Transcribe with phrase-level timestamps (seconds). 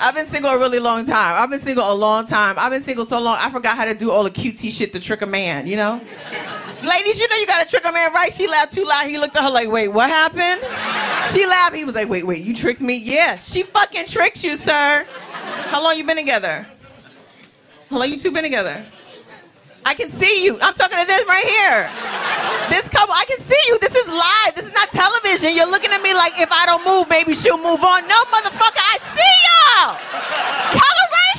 [0.00, 1.42] I've been single a really long time.
[1.42, 2.56] I've been single a long time.
[2.58, 5.00] I've been single so long, I forgot how to do all the cutesy shit to
[5.00, 6.00] trick a man, you know?
[6.82, 8.32] Ladies, you know you gotta trick a man, right?
[8.32, 9.08] She laughed too loud.
[9.08, 10.62] He looked at her like, wait, what happened?
[11.34, 11.74] She laughed.
[11.74, 12.96] He was like, wait, wait, you tricked me?
[12.96, 15.04] Yeah, she fucking tricked you, sir.
[15.70, 16.66] How long you been together?
[17.90, 18.86] How long you two been together?
[19.84, 20.60] I can see you.
[20.60, 21.90] I'm talking to this right here.
[22.68, 23.78] This couple, I can see you.
[23.78, 24.54] This is live.
[24.54, 25.56] This is not television.
[25.56, 28.06] You're looking at me like if I don't move, maybe she'll move on.
[28.06, 29.96] No, motherfucker, I see y'all.
[30.78, 31.36] Color right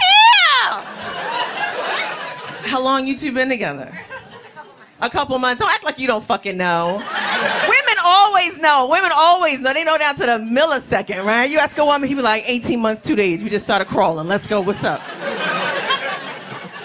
[2.63, 2.70] here.
[2.70, 3.97] How long you two been together?
[5.02, 5.59] A couple months.
[5.59, 6.97] Don't act like you don't fucking know.
[6.97, 8.88] Women always know.
[8.89, 9.73] Women always know.
[9.73, 11.49] They know down to the millisecond, right?
[11.49, 13.41] You ask a woman, he be like, 18 months, two days.
[13.41, 14.27] We just started crawling.
[14.27, 14.59] Let's go.
[14.59, 15.02] What's up?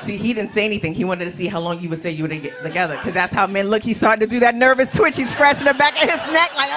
[0.04, 0.94] See, he didn't say anything.
[0.94, 3.32] He wanted to see how long you would say you would get together, because that's
[3.32, 3.82] how men look.
[3.82, 5.16] He started to do that nervous twitch.
[5.16, 6.70] He's scratching the back of his neck, like,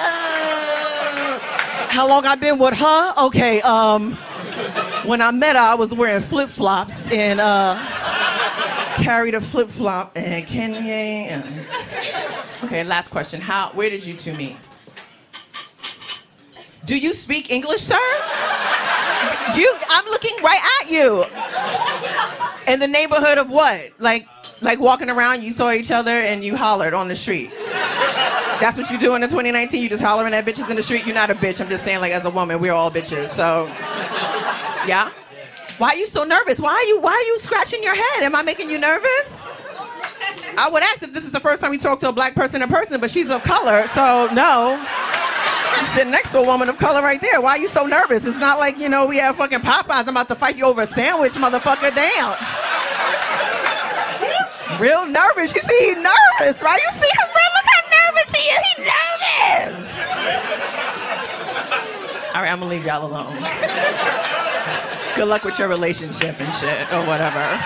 [1.90, 3.14] how long I've been with her?
[3.26, 4.14] Okay, um,
[5.04, 7.76] when I met her, I was wearing flip flops and uh,
[8.96, 11.42] carried a flip flop and Kanye.
[12.64, 13.40] Okay, last question.
[13.40, 13.70] How?
[13.70, 14.56] Where did you two meet?
[16.88, 18.00] Do you speak English, sir?
[19.54, 21.22] You, I'm looking right at you.
[22.66, 23.90] In the neighborhood of what?
[23.98, 24.26] Like,
[24.62, 27.50] like walking around, you saw each other and you hollered on the street.
[28.58, 29.82] That's what you do in the 2019.
[29.82, 31.04] You just hollering at bitches in the street.
[31.04, 31.60] You're not a bitch.
[31.60, 33.28] I'm just saying, like, as a woman, we're all bitches.
[33.36, 33.66] So,
[34.88, 35.10] yeah.
[35.76, 36.58] Why are you so nervous?
[36.58, 38.22] Why are you Why are you scratching your head?
[38.22, 39.38] Am I making you nervous?
[40.56, 42.62] I would ask if this is the first time we talk to a black person
[42.62, 44.82] in person, but she's of color, so no.
[45.94, 47.40] Sitting next to a woman of color right there.
[47.40, 48.24] Why are you so nervous?
[48.24, 50.02] It's not like, you know, we have fucking Popeyes.
[50.02, 51.94] I'm about to fight you over a sandwich, motherfucker.
[51.94, 52.36] Damn.
[54.80, 55.54] Real nervous.
[55.54, 56.80] You see, he's nervous, right?
[56.84, 57.52] You see him, real?
[57.54, 58.62] Look how nervous he is.
[58.76, 59.74] He's nervous.
[62.34, 63.34] All right, I'm gonna leave y'all alone.
[65.16, 67.58] Good luck with your relationship and shit, or whatever.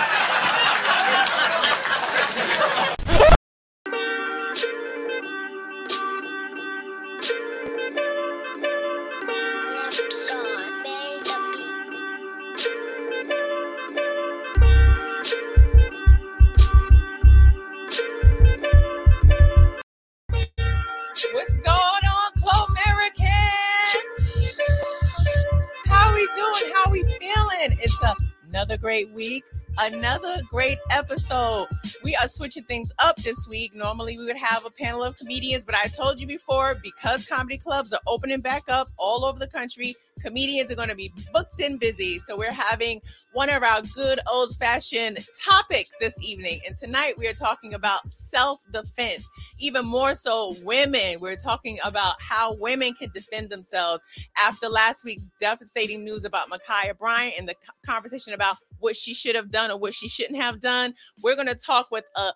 [32.02, 33.74] We are switching things up this week.
[33.74, 37.58] Normally we would have a panel of comedians, but I told you before, because comedy
[37.58, 41.60] clubs are opening back up all over the country, comedians are going to be booked
[41.60, 42.18] and busy.
[42.20, 43.00] So we're having
[43.32, 46.60] one of our good old fashioned topics this evening.
[46.66, 51.20] And tonight we are talking about self defense, even more so women.
[51.20, 54.02] We're talking about how women can defend themselves
[54.36, 57.54] after last week's devastating news about Ma'Khia Bryant and the
[57.86, 60.94] conversation about what she should have done or what she shouldn't have done.
[61.22, 62.32] We're going to talk with a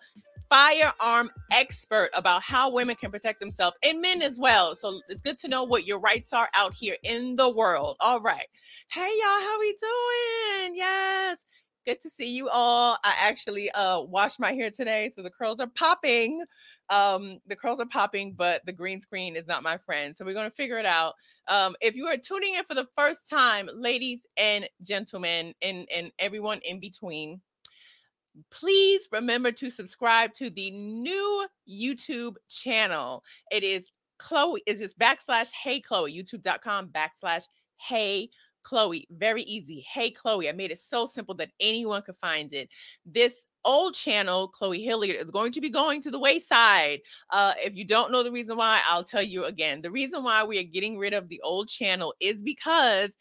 [0.49, 4.75] firearm expert about how women can protect themselves and men as well.
[4.75, 7.97] So it's good to know what your rights are out here in the world.
[7.99, 8.47] All right.
[8.89, 10.75] Hey y'all, how we doing?
[10.75, 11.45] Yes.
[11.87, 12.97] Good to see you all.
[13.05, 16.43] I actually uh washed my hair today, so the curls are popping.
[16.89, 20.13] Um, the curls are popping, but the green screen is not my friend.
[20.13, 21.13] So we're gonna figure it out.
[21.47, 26.11] Um, if you are tuning in for the first time, ladies and gentlemen, and and
[26.19, 27.39] everyone in between,
[28.51, 33.23] please remember to subscribe to the new YouTube channel.
[33.49, 38.29] It is Chloe, is just backslash hey Chloe, youtube.com backslash hey
[38.67, 39.07] Chloe.
[39.11, 39.85] Very easy.
[39.89, 40.49] Hey Chloe.
[40.49, 42.69] I made it so simple that anyone could find it.
[43.05, 46.99] This old channel, Chloe Hilliard, is going to be going to the wayside.
[47.31, 49.81] Uh, if you don't know the reason why, I'll tell you again.
[49.81, 53.11] The reason why we are getting rid of the old channel is because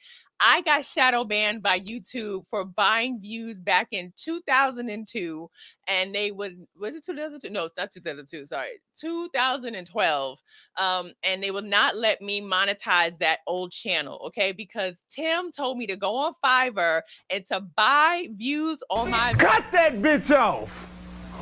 [0.40, 5.50] I got shadow banned by YouTube for buying views back in 2002,
[5.88, 7.50] and they would was it 2002?
[7.50, 8.46] No, it's not 2002.
[8.46, 8.66] Sorry,
[9.00, 10.38] 2012.
[10.78, 14.52] Um, and they will not let me monetize that old channel, okay?
[14.52, 19.64] Because Tim told me to go on Fiverr and to buy views on my Cut
[19.72, 20.68] that bitch off.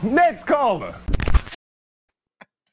[0.03, 0.95] Next caller.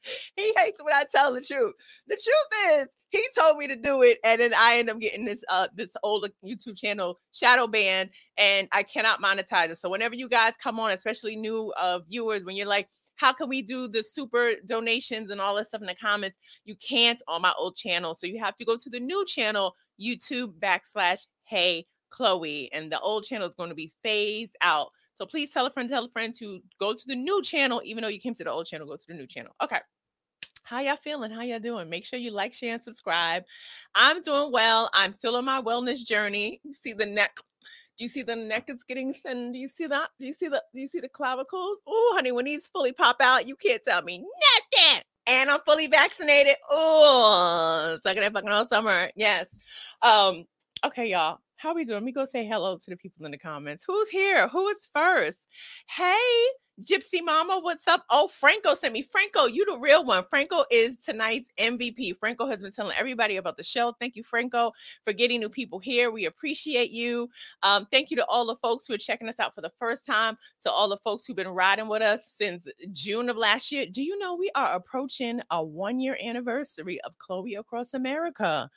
[0.36, 1.74] he hates when I tell the truth.
[2.06, 5.24] The truth is, he told me to do it, and then I end up getting
[5.24, 9.78] this uh this old YouTube channel shadow banned, and I cannot monetize it.
[9.78, 13.48] So whenever you guys come on, especially new uh viewers, when you're like, how can
[13.48, 16.38] we do the super donations and all this stuff in the comments?
[16.64, 19.76] You can't on my old channel, so you have to go to the new channel,
[20.00, 24.90] YouTube backslash Hey Chloe, and the old channel is going to be phased out.
[25.14, 28.02] So please tell a friend, tell a friend to go to the new channel, even
[28.02, 29.54] though you came to the old channel, go to the new channel.
[29.62, 29.78] Okay.
[30.72, 31.30] How y'all feeling?
[31.30, 31.90] How y'all doing?
[31.90, 33.44] Make sure you like, share, and subscribe.
[33.94, 34.88] I'm doing well.
[34.94, 36.62] I'm still on my wellness journey.
[36.64, 37.36] You see the neck
[37.98, 39.52] Do you see the neck is getting thin?
[39.52, 40.08] Do you see that?
[40.18, 41.82] Do you see the do you see the clavicles?
[41.86, 45.02] Oh, honey, when these fully pop out, you can't tell me nothing.
[45.26, 46.54] And I'm fully vaccinated.
[46.70, 49.10] Oh, sucking it fucking all summer.
[49.14, 49.54] Yes.
[50.00, 50.46] Um,
[50.86, 51.41] okay, y'all.
[51.62, 52.04] How we doing?
[52.04, 53.84] Me go say hello to the people in the comments.
[53.86, 54.48] Who's here?
[54.48, 55.38] Who is first?
[55.86, 56.18] Hey,
[56.80, 58.04] Gypsy Mama, what's up?
[58.10, 59.02] Oh, Franco sent me.
[59.02, 60.24] Franco, you the real one.
[60.28, 62.18] Franco is tonight's MVP.
[62.18, 63.94] Franco has been telling everybody about the show.
[64.00, 64.72] Thank you, Franco,
[65.04, 66.10] for getting new people here.
[66.10, 67.30] We appreciate you.
[67.62, 70.04] Um, thank you to all the folks who are checking us out for the first
[70.04, 73.86] time, to all the folks who've been riding with us since June of last year.
[73.86, 78.68] Do you know we are approaching a one year anniversary of Chloe Across America?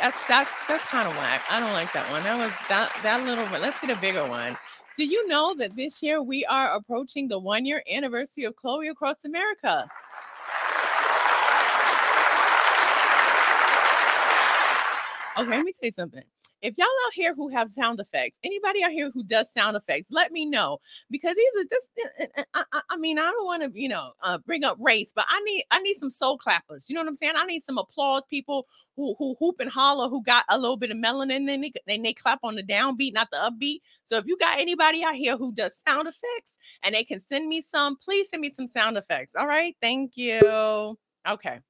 [0.00, 1.42] That's that's that's kind of whack.
[1.50, 2.22] I don't like that one.
[2.24, 3.44] That was that that little.
[3.44, 3.60] One.
[3.60, 4.56] Let's get a bigger one.
[4.96, 8.88] Do you know that this year we are approaching the one year anniversary of Chloe
[8.88, 9.88] Across America?
[15.38, 16.24] Okay, let me tell you something
[16.62, 20.10] if y'all out here who have sound effects, anybody out here who does sound effects,
[20.10, 20.78] let me know
[21.10, 21.86] because these are this.
[21.98, 24.76] Eh, eh, eh, I, I mean, I don't want to, you know, uh, bring up
[24.80, 26.88] race, but I need I need some soul clappers.
[26.88, 27.32] You know what I'm saying?
[27.36, 28.66] I need some applause people
[28.96, 32.04] who who hoop and holler, who got a little bit of melanin in it, and
[32.04, 33.78] they clap on the downbeat, not the upbeat.
[34.04, 37.48] So if you got anybody out here who does sound effects and they can send
[37.48, 39.34] me some, please send me some sound effects.
[39.34, 40.40] All right, thank you.
[41.28, 41.60] Okay,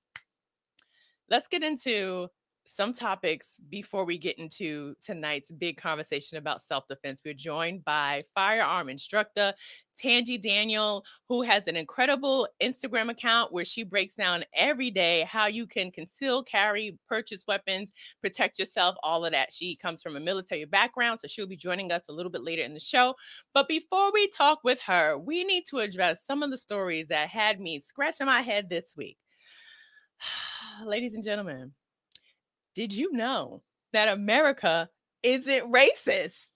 [1.29, 2.29] let's get into
[2.67, 7.23] some topics before we get into tonight's big conversation about self defense.
[7.25, 9.53] We're joined by firearm instructor
[9.97, 15.47] Tangi Daniel, who has an incredible Instagram account where she breaks down every day how
[15.47, 17.93] you can conceal, carry, purchase weapons,
[18.23, 19.53] protect yourself, all of that.
[19.53, 22.63] She comes from a military background, so she'll be joining us a little bit later
[22.63, 23.15] in the show.
[23.53, 27.29] But before we talk with her, we need to address some of the stories that
[27.29, 29.19] had me scratching my head this week.
[30.85, 31.73] Ladies and gentlemen,
[32.81, 33.61] did you know
[33.93, 34.89] that America
[35.23, 36.49] isn't racist?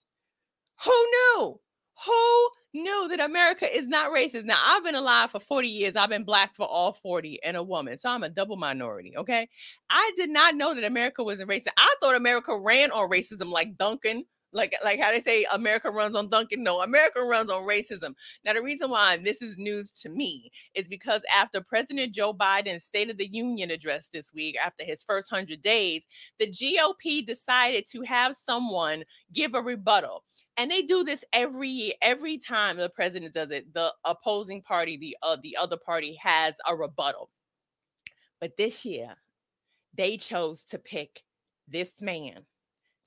[0.83, 1.59] Who knew?
[2.03, 4.45] Who knew that America is not racist?
[4.45, 5.95] Now, I've been alive for 40 years.
[5.95, 7.95] I've been black for all 40 and a woman.
[7.99, 9.15] So I'm a double minority.
[9.15, 9.47] Okay.
[9.91, 11.67] I did not know that America wasn't racist.
[11.77, 14.25] I thought America ran on racism like Dunkin'
[14.55, 16.63] like like how they say America runs on Dunkin'.
[16.63, 18.15] No, America runs on racism.
[18.43, 22.85] Now, the reason why this is news to me is because after President Joe Biden's
[22.85, 26.07] State of the Union address this week, after his first hundred days,
[26.39, 29.03] the GOP decided to have someone
[29.33, 30.23] give a rebuttal.
[30.57, 33.73] And they do this every year, every time the president does it.
[33.73, 37.29] The opposing party, the uh, the other party, has a rebuttal.
[38.39, 39.15] But this year,
[39.93, 41.23] they chose to pick
[41.67, 42.45] this man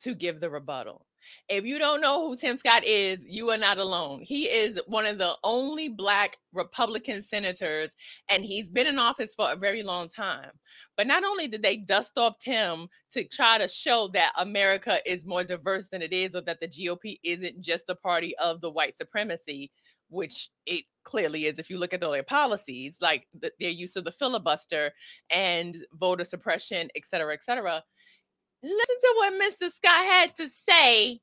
[0.01, 1.08] to give the rebuttal.
[1.49, 4.21] If you don't know who Tim Scott is, you are not alone.
[4.23, 7.91] He is one of the only Black Republican senators,
[8.31, 10.51] and he's been in office for a very long time.
[10.97, 15.27] But not only did they dust off Tim to try to show that America is
[15.27, 18.71] more diverse than it is, or that the GOP isn't just a party of the
[18.71, 19.71] white supremacy,
[20.11, 23.97] which it clearly is if you look at all their policies, like the, their use
[23.97, 24.91] of the filibuster
[25.31, 27.83] and voter suppression, et cetera, et cetera
[28.63, 29.71] Listen to what Mr.
[29.71, 31.21] Scott had to say.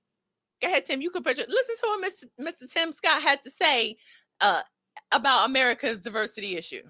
[0.61, 1.01] Go ahead, Tim.
[1.01, 2.25] You could put your, listen to what Mr.
[2.39, 2.71] Mr.
[2.71, 3.97] Tim Scott had to say
[4.41, 4.61] uh,
[5.11, 6.83] about America's diversity issue.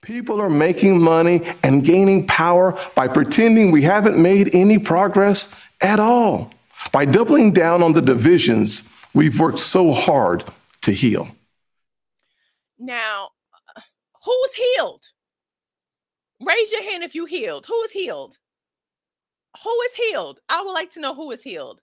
[0.00, 5.98] People are making money and gaining power by pretending we haven't made any progress at
[5.98, 6.52] all,
[6.92, 10.44] by doubling down on the divisions we've worked so hard
[10.82, 11.28] to heal.
[12.78, 13.30] Now,
[13.76, 13.80] uh,
[14.24, 15.04] who's healed?
[16.40, 17.66] Raise your hand if you healed.
[17.66, 18.38] Who is healed?
[19.62, 20.40] Who is healed?
[20.48, 21.80] I would like to know who is healed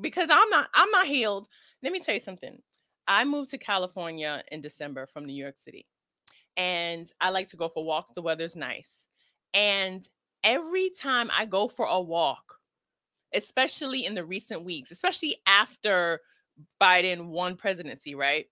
[0.00, 1.48] because I'm not I'm not healed.
[1.82, 2.58] Let me tell you something.
[3.08, 5.86] I moved to California in December from New York City.
[6.56, 8.12] And I like to go for walks.
[8.12, 9.08] The weather's nice.
[9.54, 10.06] And
[10.44, 12.56] every time I go for a walk,
[13.34, 16.20] especially in the recent weeks, especially after
[16.80, 18.46] Biden won presidency, right?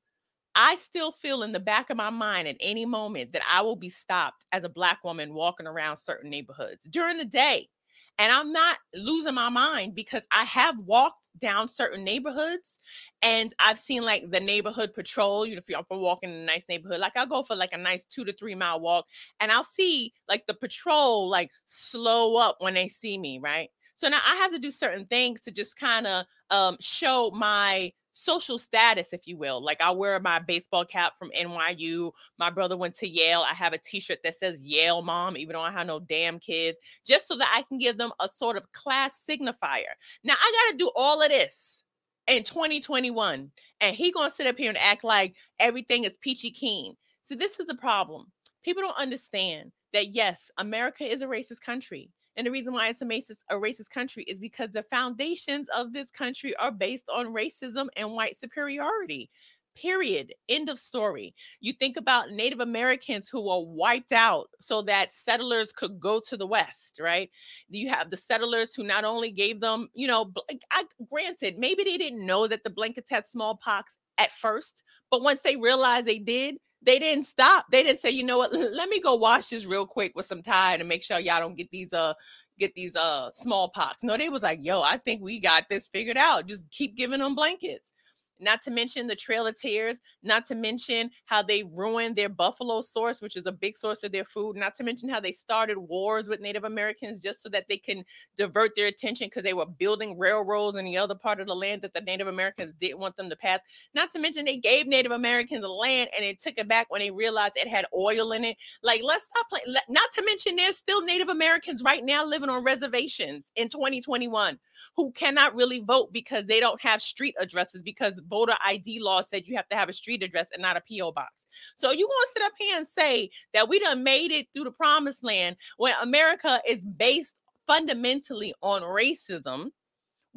[0.54, 3.76] I still feel in the back of my mind at any moment that I will
[3.76, 7.68] be stopped as a black woman walking around certain neighborhoods during the day.
[8.18, 12.78] And I'm not losing my mind because I have walked down certain neighborhoods
[13.22, 15.46] and I've seen like the neighborhood patrol.
[15.46, 17.78] You know, if you're walking in a nice neighborhood, like I'll go for like a
[17.78, 19.06] nice two to three mile walk
[19.40, 23.70] and I'll see like the patrol like slow up when they see me, right?
[23.94, 27.92] So now I have to do certain things to just kind of um, show my
[28.10, 29.62] social status, if you will.
[29.62, 32.12] Like I wear my baseball cap from NYU.
[32.38, 33.44] My brother went to Yale.
[33.48, 36.78] I have a t-shirt that says Yale mom, even though I have no damn kids,
[37.06, 39.94] just so that I can give them a sort of class signifier.
[40.24, 41.84] Now I got to do all of this
[42.28, 43.50] in 2021.
[43.80, 46.94] And he gonna sit up here and act like everything is peachy keen.
[47.22, 48.26] So this is the problem.
[48.64, 52.10] People don't understand that yes, America is a racist country.
[52.38, 55.92] And the reason why it's a racist, a racist country is because the foundations of
[55.92, 59.28] this country are based on racism and white superiority.
[59.76, 60.32] Period.
[60.48, 61.34] End of story.
[61.60, 66.36] You think about Native Americans who were wiped out so that settlers could go to
[66.36, 67.28] the West, right?
[67.70, 70.32] You have the settlers who not only gave them, you know,
[70.70, 75.42] I, granted, maybe they didn't know that the blankets had smallpox at first, but once
[75.42, 77.66] they realized they did, they didn't stop.
[77.70, 80.42] They didn't say, you know what, let me go wash this real quick with some
[80.42, 82.14] Tide and make sure y'all don't get these uh
[82.58, 84.02] get these uh smallpox.
[84.02, 86.46] No, they was like, yo, I think we got this figured out.
[86.46, 87.92] Just keep giving them blankets
[88.40, 92.80] not to mention the Trail of Tears, not to mention how they ruined their buffalo
[92.80, 95.78] source, which is a big source of their food, not to mention how they started
[95.78, 98.04] wars with Native Americans just so that they can
[98.36, 101.82] divert their attention because they were building railroads in the other part of the land
[101.82, 103.60] that the Native Americans didn't want them to pass.
[103.94, 107.00] Not to mention they gave Native Americans the land and they took it back when
[107.00, 108.56] they realized it had oil in it.
[108.82, 109.76] Like, let's stop playing.
[109.88, 114.58] Not to mention there's still Native Americans right now living on reservations in 2021
[114.96, 119.46] who cannot really vote because they don't have street addresses because voter ID law said
[119.46, 121.32] you have to have a street address and not a PO box.
[121.76, 124.70] So you to sit up here and say that we done made it through the
[124.70, 127.34] promised land when America is based
[127.66, 129.70] fundamentally on racism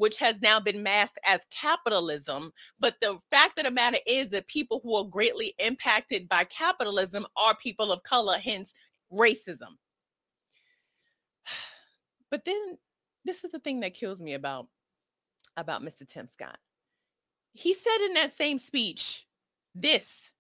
[0.01, 2.51] which has now been masked as capitalism.
[2.79, 7.27] But the fact of the matter is that people who are greatly impacted by capitalism
[7.36, 8.74] are people of color, hence
[9.12, 9.77] racism.
[12.31, 12.77] But then
[13.25, 14.67] this is the thing that kills me about
[15.57, 16.07] about Mr.
[16.07, 16.57] Tim Scott
[17.53, 19.25] he said in that same speech
[19.75, 20.31] this,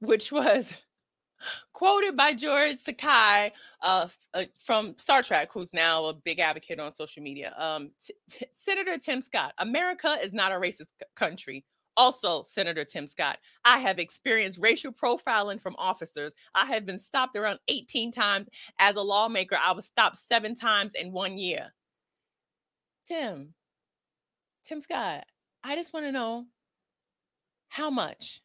[0.00, 0.74] which was
[1.72, 3.50] quoted by George Takei
[3.82, 7.54] uh, uh, from Star Trek, who's now a big advocate on social media.
[7.56, 11.64] Um, t- t- Senator Tim Scott, America is not a racist c- country.
[11.96, 16.32] Also, Senator Tim Scott, I have experienced racial profiling from officers.
[16.54, 18.48] I have been stopped around 18 times.
[18.78, 21.74] As a lawmaker, I was stopped seven times in one year.
[23.06, 23.54] Tim,
[24.66, 25.24] Tim Scott,
[25.62, 26.46] I just want to know
[27.68, 28.40] how much?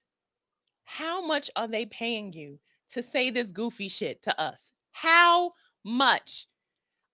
[0.84, 4.72] How much are they paying you to say this goofy shit to us?
[4.92, 5.54] How
[5.84, 6.46] much?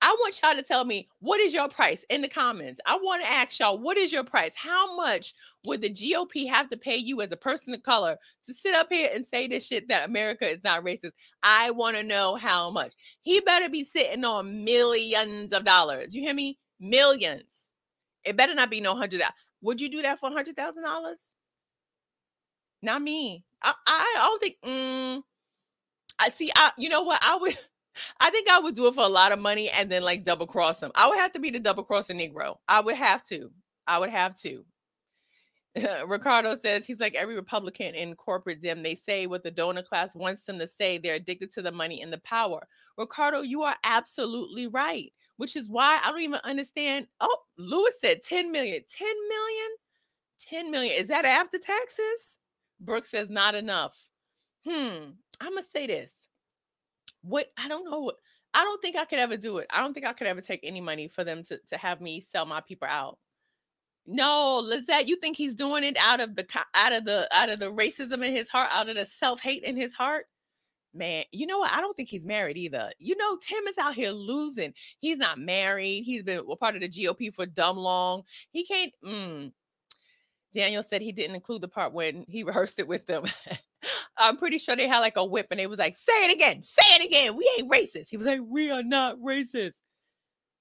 [0.04, 2.80] I want y'all to tell me what is your price in the comments.
[2.88, 4.54] I want to ask y'all, what is your price?
[4.56, 8.54] How much would the GOP have to pay you as a person of color to
[8.54, 11.12] sit up here and say this shit that America is not racist?
[11.44, 12.96] I want to know how much.
[13.22, 16.16] He better be sitting on millions of dollars.
[16.16, 16.58] You hear me?
[16.80, 17.68] Millions.
[18.24, 19.22] It better not be no hundred.
[19.62, 21.18] Would you do that for a hundred thousand dollars?
[22.82, 23.44] Not me.
[23.62, 24.58] I, I don't think.
[24.66, 25.24] Mm,
[26.20, 26.52] I see.
[26.56, 27.56] I you know what I would.
[28.22, 30.48] I think I would do it for a lot of money and then like double
[30.48, 30.92] cross them.
[30.96, 32.56] I would have to be the double crossing Negro.
[32.68, 33.52] I would have to.
[33.86, 34.64] I would have to.
[36.08, 38.82] Ricardo says he's like every Republican in corporate dim.
[38.82, 40.98] They say what the donor class wants them to say.
[40.98, 42.66] They're addicted to the money and the power.
[42.98, 47.08] Ricardo, you are absolutely right which is why I don't even understand.
[47.20, 48.80] Oh, Lewis said 10 million.
[48.88, 49.70] 10 million?
[50.40, 50.94] 10 million.
[50.96, 52.38] Is that after taxes?
[52.80, 54.06] Brooke says not enough.
[54.64, 55.14] Hmm.
[55.42, 56.14] I'm gonna say this.
[57.24, 58.12] What I don't know
[58.54, 59.66] I don't think I could ever do it.
[59.72, 62.22] I don't think I could ever take any money for them to, to have me
[62.22, 63.18] sell my people out.
[64.06, 66.46] No, Lizette, you think he's doing it out of the
[66.76, 69.76] out of the out of the racism in his heart, out of the self-hate in
[69.76, 70.28] his heart?
[70.94, 71.72] Man, you know what?
[71.72, 72.92] I don't think he's married either.
[73.00, 74.74] You know, Tim is out here losing.
[75.00, 76.04] He's not married.
[76.04, 78.24] He's been a part of the GOP for dumb long.
[78.52, 78.92] He can't.
[79.04, 79.52] Mm.
[80.54, 83.24] Daniel said he didn't include the part when he rehearsed it with them.
[84.18, 86.62] I'm pretty sure they had like a whip and it was like, say it again,
[86.62, 87.36] say it again.
[87.36, 88.10] We ain't racist.
[88.10, 89.78] He was like, we are not racist.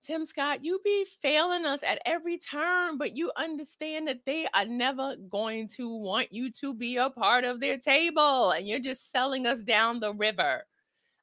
[0.02, 4.64] Tim Scott, you be failing us at every turn, but you understand that they are
[4.64, 9.10] never going to want you to be a part of their table and you're just
[9.10, 10.64] selling us down the river.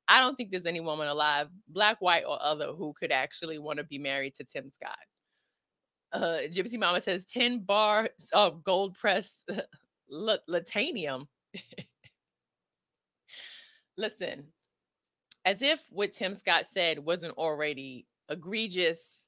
[0.08, 3.78] I don't think there's any woman alive, black, white, or other, who could actually want
[3.78, 4.98] to be married to Tim Scott.
[6.14, 9.44] Uh, Gypsy Mama says 10 bars of gold press
[10.12, 11.28] latinum.
[13.98, 14.46] Listen,
[15.44, 19.28] as if what Tim Scott said wasn't already egregious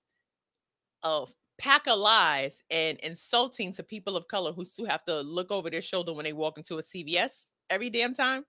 [1.03, 5.51] of pack of lies and insulting to people of color who still have to look
[5.51, 7.32] over their shoulder when they walk into a CVS
[7.70, 8.46] every damn time.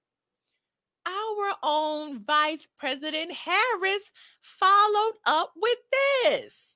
[1.06, 5.78] Our own Vice President Harris followed up with
[6.24, 6.66] this.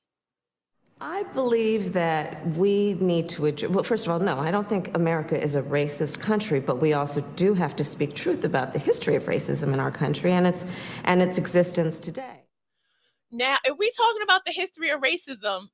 [1.00, 4.96] I believe that we need to address, well, first of all, no, I don't think
[4.96, 8.78] America is a racist country, but we also do have to speak truth about the
[8.78, 10.64] history of racism in our country and its,
[11.04, 12.43] and its existence today.
[13.34, 15.68] Now, if we're talking about the history of racism,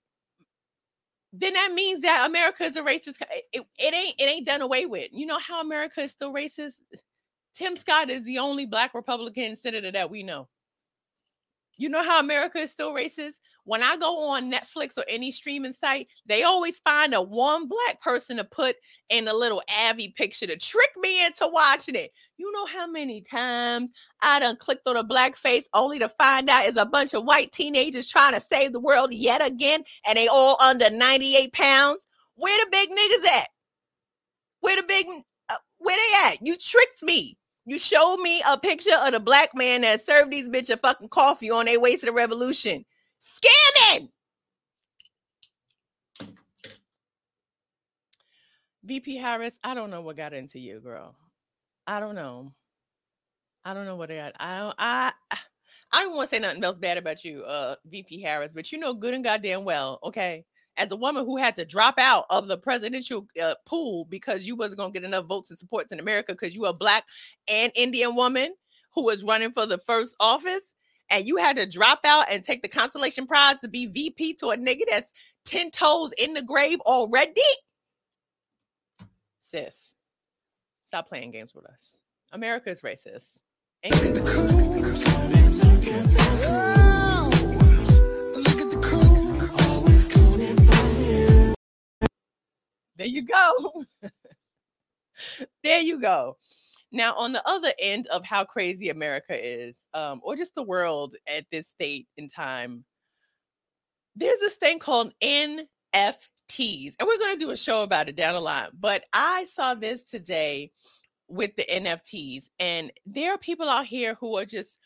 [1.32, 3.22] then that means that America is a racist.
[3.52, 5.10] It, it ain't it ain't done away with.
[5.12, 6.80] You know how America is still racist?
[7.54, 10.48] Tim Scott is the only black Republican senator that we know.
[11.76, 13.40] You know how America is still racist?
[13.70, 18.00] When I go on Netflix or any streaming site, they always find a one black
[18.00, 18.74] person to put
[19.10, 22.10] in a little Avi picture to trick me into watching it.
[22.36, 26.50] You know how many times I done clicked on a black face only to find
[26.50, 30.18] out is a bunch of white teenagers trying to save the world yet again, and
[30.18, 32.08] they all under 98 pounds?
[32.34, 33.46] Where the big niggas at?
[34.62, 35.06] Where the big
[35.48, 36.44] uh, where they at?
[36.44, 37.38] You tricked me.
[37.66, 41.10] You showed me a picture of the black man that served these bitch a fucking
[41.10, 42.84] coffee on their way to the revolution.
[43.20, 44.08] Scamming.
[48.82, 51.14] VP Harris, I don't know what got into you, girl.
[51.86, 52.52] I don't know.
[53.64, 54.32] I don't know what I got.
[54.40, 55.12] I don't I
[55.92, 58.78] I don't want to say nothing else bad about you, uh, VP Harris, but you
[58.78, 60.44] know good and goddamn well, okay,
[60.76, 64.56] as a woman who had to drop out of the presidential uh, pool because you
[64.56, 67.04] wasn't going to get enough votes and supports in America because you a black
[67.48, 68.54] and Indian woman
[68.94, 70.72] who was running for the first office
[71.10, 74.48] and you had to drop out and take the consolation prize to be VP to
[74.48, 75.12] a nigga that's
[75.44, 77.40] 10 toes in the grave already?
[79.40, 79.94] Sis,
[80.84, 82.00] stop playing games with us.
[82.32, 83.26] America is racist.
[92.96, 93.84] There you go.
[95.62, 96.36] there you go.
[96.92, 101.14] Now, on the other end of how crazy America is, um, or just the world
[101.28, 102.84] at this state in time,
[104.16, 105.66] there's this thing called NFTs.
[106.98, 108.68] And we're going to do a show about it down the line.
[108.78, 110.72] But I saw this today
[111.28, 114.78] with the NFTs, and there are people out here who are just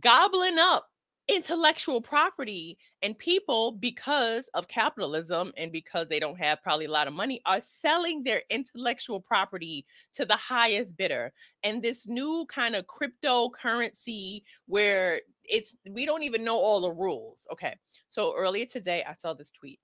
[0.00, 0.86] gobbling up
[1.28, 7.06] intellectual property and people because of capitalism and because they don't have probably a lot
[7.06, 11.32] of money are selling their intellectual property to the highest bidder.
[11.62, 17.46] And this new kind of cryptocurrency where it's we don't even know all the rules.
[17.52, 17.74] Okay
[18.08, 19.80] so earlier today i saw this tweet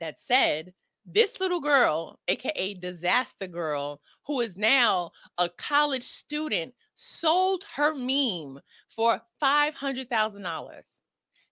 [0.00, 0.72] that said
[1.04, 8.60] this little girl, aka Disaster Girl, who is now a college student sold her meme
[8.88, 10.82] for $500,000.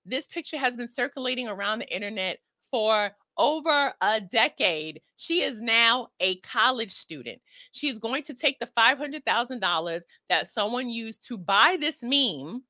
[0.06, 2.38] This picture has been circulating around the internet
[2.70, 5.00] for over a decade.
[5.16, 7.40] She is now a college student.
[7.72, 12.62] She is going to take the $500,000 that someone used to buy this meme,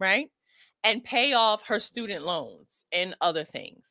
[0.00, 0.28] right?
[0.82, 3.90] And pay off her student loans and other things.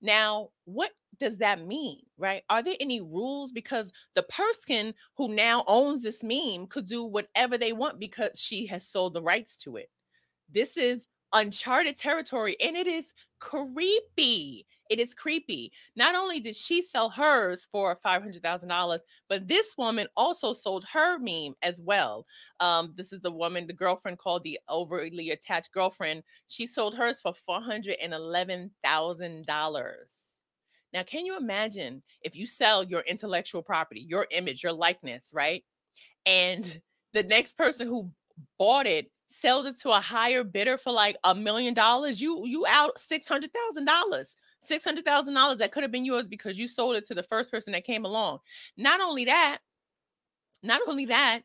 [0.00, 2.42] Now, what does that mean, right?
[2.50, 3.52] Are there any rules?
[3.52, 8.66] Because the person who now owns this meme could do whatever they want because she
[8.66, 9.90] has sold the rights to it.
[10.50, 14.66] This is uncharted territory and it is creepy.
[14.90, 15.72] It is creepy.
[15.96, 18.98] Not only did she sell hers for $500,000,
[19.28, 22.26] but this woman also sold her meme as well.
[22.60, 26.22] Um, this is the woman, the girlfriend called the overly attached girlfriend.
[26.46, 30.23] She sold hers for $411,000.
[30.94, 35.64] Now, can you imagine if you sell your intellectual property, your image, your likeness, right?
[36.24, 36.80] And
[37.12, 38.10] the next person who
[38.58, 42.64] bought it sells it to a higher bidder for like a million dollars, you you
[42.68, 44.36] out six hundred thousand dollars.
[44.60, 47.24] Six hundred thousand dollars that could have been yours because you sold it to the
[47.24, 48.38] first person that came along.
[48.78, 49.58] Not only that,
[50.62, 51.42] not only that,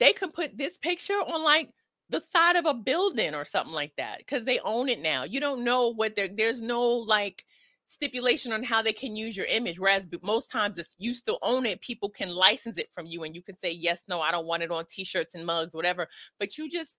[0.00, 1.70] they can put this picture on like
[2.10, 5.22] the side of a building or something like that because they own it now.
[5.22, 6.28] You don't know what there.
[6.28, 7.44] There's no like
[7.86, 9.78] stipulation on how they can use your image.
[9.78, 13.34] Whereas most times, if you still own it, people can license it from you and
[13.34, 16.08] you can say, yes, no, I don't want it on t shirts and mugs, whatever.
[16.38, 16.98] But you just,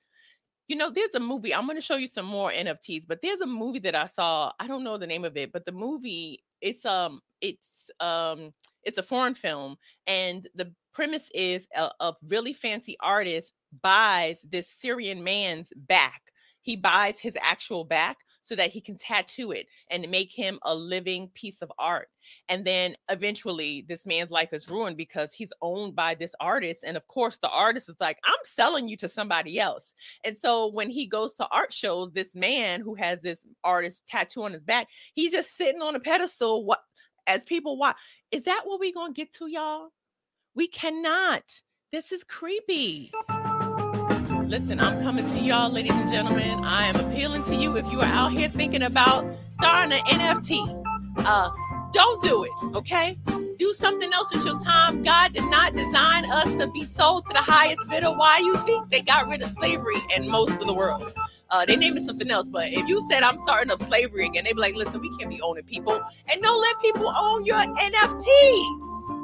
[0.67, 1.54] you know, there's a movie.
[1.54, 4.52] I'm going to show you some more NFTs, but there's a movie that I saw.
[4.60, 8.98] I don't know the name of it, but the movie, it's, um, it's, um, it's
[8.98, 9.78] a foreign film.
[10.08, 16.21] And the premise is a, a really fancy artist buys this Syrian man's back.
[16.62, 20.75] He buys his actual back so that he can tattoo it and make him a
[20.75, 22.10] living piece of art.
[22.47, 26.84] And then eventually, this man's life is ruined because he's owned by this artist.
[26.86, 29.95] And of course, the artist is like, I'm selling you to somebody else.
[30.23, 34.43] And so when he goes to art shows, this man who has this artist tattoo
[34.43, 36.65] on his back, he's just sitting on a pedestal.
[36.65, 36.81] What
[37.25, 37.95] as people watch,
[38.31, 39.89] is that what we're gonna get to, y'all?
[40.53, 41.63] We cannot.
[41.91, 43.12] This is creepy.
[44.47, 46.63] Listen, I'm coming to y'all, ladies and gentlemen.
[46.63, 50.84] I am appealing to you if you are out here thinking about starting an NFT.
[51.17, 51.49] Uh,
[51.91, 53.17] don't do it, okay?
[53.58, 55.01] Do something else with your time.
[55.01, 58.12] God did not design us to be sold to the highest bidder.
[58.12, 61.12] Why you think they got rid of slavery in most of the world?
[61.49, 64.43] Uh, they named it something else, but if you said I'm starting up slavery again,
[64.43, 65.99] they'd be like, listen, we can't be owning people.
[66.31, 69.14] And don't let people own your NFTs.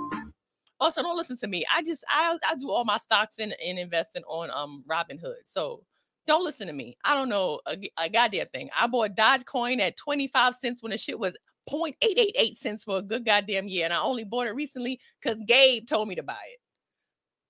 [0.82, 1.66] Also, don't listen to me.
[1.76, 5.44] I just I I do all my stocks and, and investing on um Robinhood.
[5.46, 5.84] So
[6.28, 6.98] Don't listen to me.
[7.06, 8.70] I don't know a, a goddamn thing.
[8.80, 11.38] I bought Dogecoin at 25 cents when the shit was
[11.72, 13.86] 0.888 cents for a good goddamn year.
[13.86, 16.60] And I only bought it recently because Gabe told me to buy it.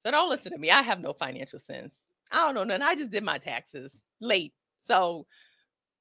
[0.06, 0.72] So don't listen to me.
[0.72, 1.96] I have no financial sense.
[2.32, 2.84] I don't know nothing.
[2.84, 4.54] I just did my taxes late.
[4.88, 5.28] So,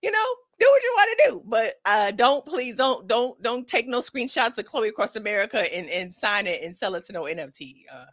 [0.02, 0.26] you know,
[0.58, 1.42] do what you want to do.
[1.46, 5.88] But uh don't please don't don't don't take no screenshots of Chloe across America and,
[5.88, 7.84] and sign it and sell it to no NFT.
[7.92, 8.04] Uh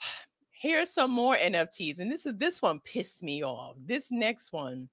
[0.50, 1.98] here's some more NFTs.
[1.98, 3.76] And this is this one pissed me off.
[3.84, 4.88] This next one.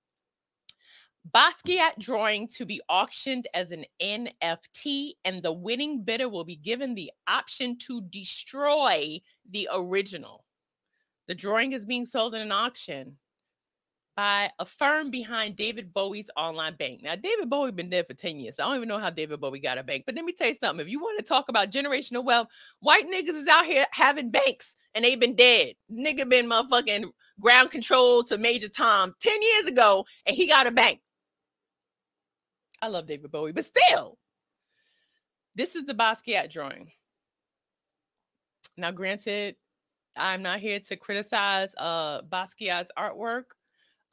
[1.34, 6.94] Basquiat drawing to be auctioned as an NFT, and the winning bidder will be given
[6.94, 10.46] the option to destroy the original.
[11.28, 13.18] The drawing is being sold in an auction
[14.16, 17.02] by a firm behind David Bowie's online bank.
[17.04, 18.56] Now, David Bowie been dead for 10 years.
[18.56, 20.04] So I don't even know how David Bowie got a bank.
[20.06, 20.86] But let me tell you something.
[20.86, 22.48] If you want to talk about generational wealth,
[22.80, 25.74] white niggas is out here having banks and they've been dead.
[25.92, 30.72] Nigga been motherfucking ground control to Major Tom 10 years ago and he got a
[30.72, 31.02] bank.
[32.82, 34.18] I love David Bowie, but still,
[35.56, 36.92] this is the Basquiat drawing.
[38.78, 39.56] Now, granted,
[40.16, 43.46] I'm not here to criticize uh Basquiat's artwork.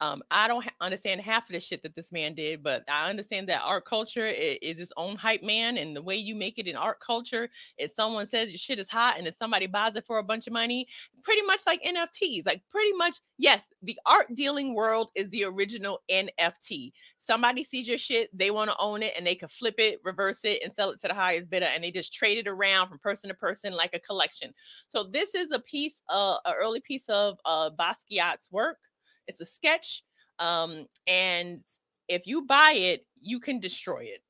[0.03, 3.09] Um, I don't ha- understand half of the shit that this man did, but I
[3.09, 6.59] understand that art culture is, is, its own hype man, and the way you make
[6.59, 9.95] it in art culture is someone says your shit is hot, and if somebody buys
[9.95, 10.89] it for a bunch of money.
[11.21, 16.01] Pretty much like NFTs, like pretty much yes, the art dealing world is the original
[16.11, 16.91] NFT.
[17.17, 20.43] Somebody sees your shit, they want to own it, and they can flip it, reverse
[20.43, 22.99] it, and sell it to the highest bidder, and they just trade it around from
[22.99, 24.53] person to person like a collection.
[24.87, 28.79] So this is a piece, uh, an early piece of uh, Basquiat's work
[29.27, 30.03] it's a sketch.
[30.39, 31.61] Um, and
[32.07, 34.21] if you buy it, you can destroy it.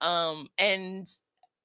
[0.00, 1.06] Um, and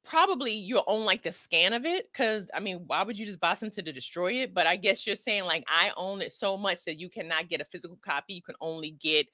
[0.03, 3.39] probably you'll own like the scan of it because I mean, why would you just
[3.39, 4.53] buy something to destroy it?
[4.53, 7.61] But I guess you're saying like I own it so much that you cannot get
[7.61, 9.27] a physical copy, you can only get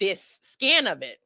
[0.00, 1.18] this scan of it.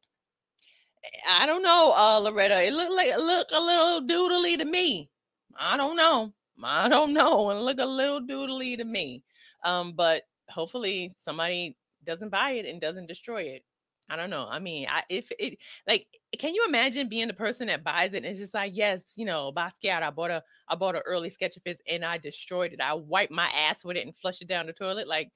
[1.27, 2.61] I don't know, uh, Loretta.
[2.61, 5.09] It looked like it looked a little doodly to me.
[5.57, 6.33] I don't know.
[6.63, 7.49] I don't know.
[7.49, 9.23] And look a little doodly to me.
[9.63, 13.63] Um, but hopefully somebody doesn't buy it and doesn't destroy it.
[14.09, 14.45] I don't know.
[14.49, 16.05] I mean, I, if it like,
[16.37, 19.25] can you imagine being the person that buys it and it's just like, yes, you
[19.25, 22.73] know, Basquiat, I bought a, I bought an early sketch of his and I destroyed
[22.73, 22.81] it.
[22.81, 25.07] I wiped my ass with it and flushed it down the toilet.
[25.07, 25.31] Like,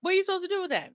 [0.00, 0.92] what are you supposed to do with that?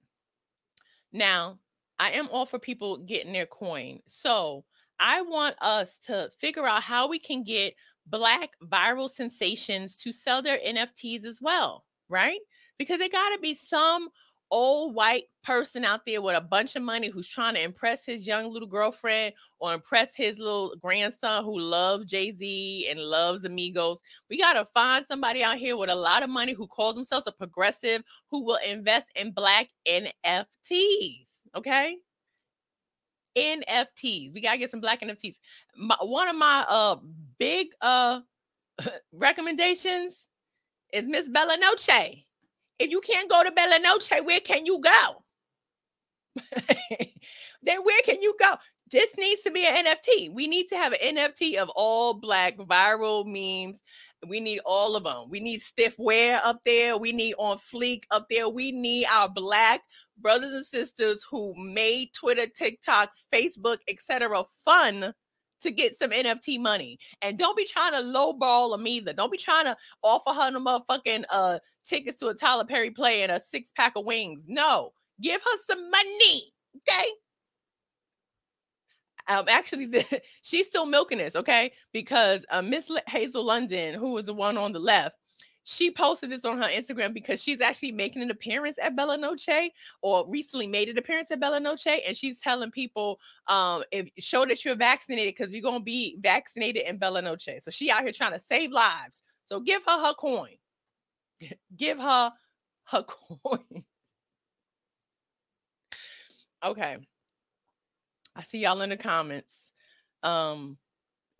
[1.13, 1.59] Now,
[1.97, 3.99] I am all for people getting their coin.
[4.05, 4.65] So
[4.99, 7.73] I want us to figure out how we can get
[8.05, 12.39] black viral sensations to sell their NFTs as well, right?
[12.77, 14.09] Because it got to be some
[14.51, 18.25] old white person out there with a bunch of money who's trying to impress his
[18.25, 24.01] young little girlfriend or impress his little grandson who loves Jay Z and loves Amigos.
[24.29, 27.27] We got to find somebody out here with a lot of money who calls themselves
[27.27, 31.27] a progressive who will invest in black NFTs.
[31.55, 31.97] Okay.
[33.37, 34.33] NFTs.
[34.33, 35.35] We got to get some black NFTs.
[35.77, 36.95] My, one of my uh
[37.37, 38.21] big uh
[39.11, 40.27] recommendations
[40.93, 42.26] is Miss Bella Noche.
[42.79, 45.23] If you can't go to Bella Noche, where can you go?
[47.63, 48.53] then where can you go?
[48.89, 50.31] This needs to be an NFT.
[50.31, 53.81] We need to have an NFT of all black viral memes.
[54.25, 55.29] We need all of them.
[55.29, 56.97] We need stiff wear up there.
[56.97, 58.47] We need on fleek up there.
[58.47, 59.81] We need our black
[60.17, 64.43] brothers and sisters who made Twitter, TikTok, Facebook, etc.
[64.63, 65.13] fun
[65.61, 66.99] to get some NFT money.
[67.21, 69.13] And don't be trying to lowball them either.
[69.13, 73.23] Don't be trying to offer her the motherfucking uh tickets to a Tyler Perry play
[73.23, 74.45] and a six pack of wings.
[74.47, 74.91] No,
[75.21, 76.51] give her some money.
[76.77, 77.07] Okay.
[79.29, 81.71] Um, actually, the, she's still milking this, okay?
[81.91, 85.15] Because uh, Miss Hazel London, who was the one on the left,
[85.69, 89.69] she posted this on her Instagram because she's actually making an appearance at Bella Noche
[90.01, 91.87] or recently made an appearance at Bella Noche.
[92.07, 96.83] And she's telling people, um, if show that you're vaccinated because we're gonna be vaccinated
[96.83, 97.49] in Bella Noche.
[97.59, 99.21] So she out here trying to save lives.
[99.43, 100.55] So give her her coin.
[101.75, 102.31] give her
[102.85, 103.03] her
[103.43, 103.83] coin.
[106.63, 106.97] okay.
[108.37, 109.59] I see y'all in the comments.
[110.23, 110.77] Um,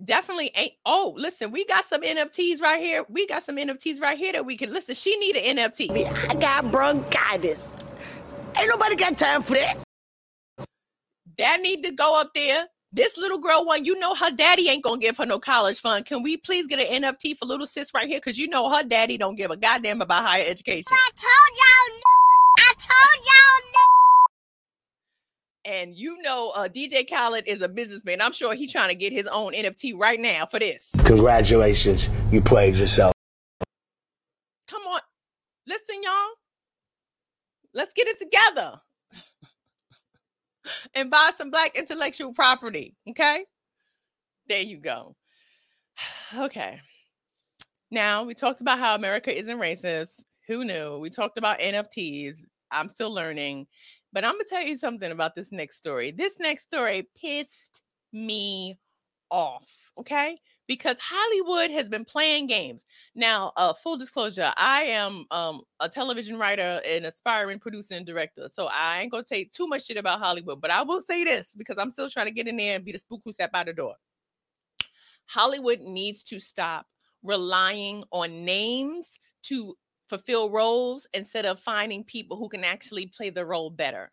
[0.04, 0.74] definitely ain't.
[0.86, 3.06] Oh, listen, we got some NFTs right here.
[3.10, 4.96] We got some NFTs right here that we can listen.
[4.96, 6.30] She need an NFT.
[6.30, 7.72] I got bronchitis.
[8.58, 9.78] Ain't nobody got time for that.
[11.38, 12.66] That need to go up there.
[12.94, 16.06] This little girl one, you know her daddy ain't gonna give her no college fund.
[16.06, 18.20] Can we please get an NFT for little sis right here?
[18.20, 20.88] Cause you know her daddy don't give a goddamn about higher education.
[20.92, 22.02] I told y'all,
[22.60, 23.48] I told y'all.
[25.68, 28.22] And you know, uh, DJ Khaled is a businessman.
[28.22, 30.90] I'm sure he's trying to get his own NFT right now for this.
[31.04, 33.12] Congratulations, you played yourself.
[34.70, 35.02] Come on,
[35.68, 36.30] listen, y'all.
[37.74, 38.80] Let's get it together
[40.96, 42.96] and buy some black intellectual property.
[43.10, 43.44] Okay.
[44.48, 45.16] There you go.
[46.38, 46.82] Okay.
[47.90, 50.24] Now we talked about how America isn't racist.
[50.48, 51.00] Who knew?
[51.00, 52.40] We talked about NFTs.
[52.70, 53.68] I'm still learning.
[54.14, 56.12] But I'm to tell you something about this next story.
[56.12, 58.80] This next story pissed me
[59.30, 59.68] off.
[59.98, 62.86] Okay because Hollywood has been playing games.
[63.16, 68.50] Now, uh, full disclosure, I am um, a television writer and aspiring producer and director.
[68.52, 71.54] So I ain't gonna take too much shit about Hollywood, but I will say this
[71.58, 73.66] because I'm still trying to get in there and be the spook who step out
[73.66, 73.96] the door.
[75.26, 76.86] Hollywood needs to stop
[77.24, 79.76] relying on names to
[80.10, 84.12] fulfill roles instead of finding people who can actually play the role better.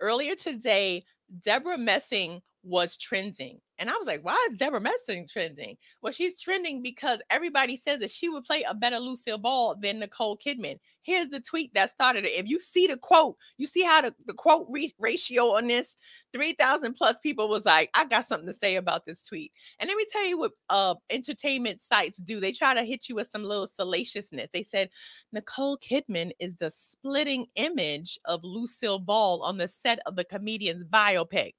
[0.00, 1.04] Earlier today,
[1.42, 3.60] Debra Messing was trending.
[3.78, 5.76] And I was like, why is Debra Messing trending?
[6.00, 9.98] Well, she's trending because everybody says that she would play a better Lucille Ball than
[9.98, 10.78] Nicole Kidman.
[11.02, 12.38] Here's the tweet that started it.
[12.38, 15.96] If you see the quote, you see how the, the quote re- ratio on this
[16.32, 19.52] 3,000 plus people was like, I got something to say about this tweet.
[19.80, 22.40] And let me tell you what uh, entertainment sites do.
[22.40, 24.50] They try to hit you with some little salaciousness.
[24.52, 24.88] They said,
[25.32, 30.84] Nicole Kidman is the splitting image of Lucille Ball on the set of the comedian's
[30.84, 31.54] biopic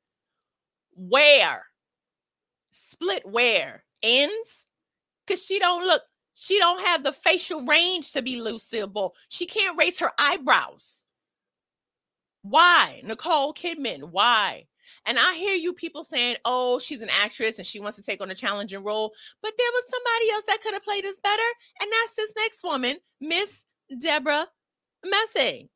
[0.96, 1.66] where?
[2.72, 3.84] Split where?
[4.04, 4.68] Ends?
[5.26, 6.02] Because she don't look,
[6.36, 9.16] she don't have the facial range to be Lucille Ball.
[9.30, 11.06] She can't raise her eyebrows.
[12.42, 13.02] Why?
[13.04, 14.68] Nicole Kidman, why?
[15.06, 18.22] And I hear you people saying, oh, she's an actress and she wants to take
[18.22, 19.14] on a challenging role.
[19.42, 21.42] But there was somebody else that could have played this better.
[21.82, 23.66] And that's this next woman, Miss
[24.00, 24.48] Debra
[25.04, 25.70] Messing.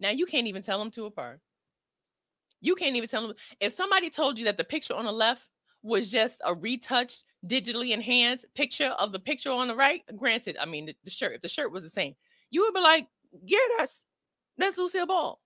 [0.00, 1.40] Now you can't even tell them to apart.
[2.60, 5.48] You can't even tell them if somebody told you that the picture on the left
[5.82, 10.02] was just a retouched, digitally enhanced picture of the picture on the right.
[10.16, 12.14] Granted, I mean the, the shirt, if the shirt was the same,
[12.50, 13.06] you would be like,
[13.44, 14.06] yeah, that's
[14.56, 15.40] that's Lucille Ball.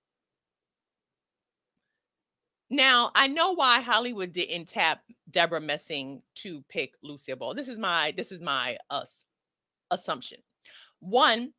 [2.70, 7.52] Now, I know why Hollywood didn't tap Debra Messing to pick Lucille Ball.
[7.52, 9.26] This is my this is my uh, us
[9.90, 10.38] assumption.
[11.00, 11.52] One,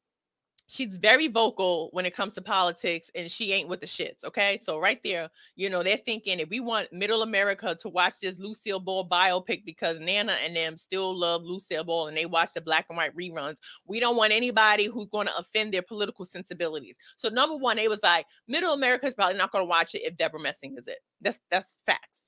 [0.67, 4.59] she's very vocal when it comes to politics and she ain't with the shits okay?
[4.61, 8.39] So right there you know they're thinking if we want middle america to watch this
[8.39, 12.61] lucille ball biopic because nana and them still love lucille ball and they watch the
[12.61, 16.97] black and white reruns we don't want anybody who's going to offend their political sensibilities.
[17.17, 20.03] So number one they was like middle america is probably not going to watch it
[20.03, 20.99] if debra messing is it.
[21.21, 22.21] That's that's facts.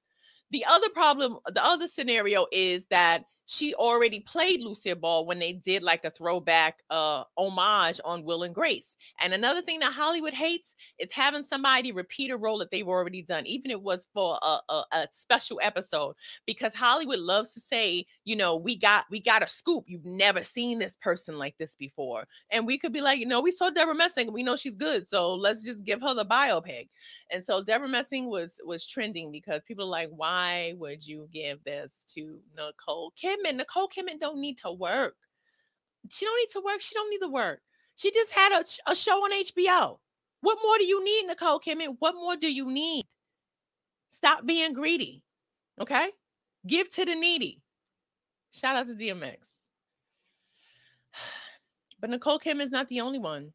[0.52, 5.54] The other problem the other scenario is that she already played Lucille Ball when they
[5.54, 8.98] did like a throwback uh homage on Will and Grace.
[9.22, 13.22] And another thing that Hollywood hates is having somebody repeat a role that they've already
[13.22, 17.60] done, even if it was for a, a, a, special episode, because Hollywood loves to
[17.60, 19.84] say, you know, we got we got a scoop.
[19.88, 22.28] You've never seen this person like this before.
[22.52, 25.08] And we could be like, you know, we saw Debra Messing, we know she's good.
[25.08, 26.90] So let's just give her the biopic.
[27.32, 31.64] And so Debra Messing was was trending because people are like, why would you give
[31.64, 33.35] this to Nicole Kidman?
[33.36, 33.56] Kidman.
[33.56, 35.16] Nicole Kidman don't need to work.
[36.10, 36.82] She don't need to work.
[36.82, 37.62] She don't need to work.
[37.96, 39.98] She just had a, a show on HBO.
[40.42, 41.96] What more do you need, Nicole Kidman?
[42.00, 43.06] What more do you need?
[44.10, 45.24] Stop being greedy.
[45.80, 46.10] Okay?
[46.68, 47.62] Give to the needy.
[48.52, 49.38] Shout out to DMX.
[51.98, 53.54] But Nicole Kim is not the only one.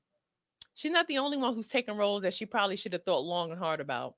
[0.75, 3.51] She's not the only one who's taken roles that she probably should have thought long
[3.51, 4.15] and hard about.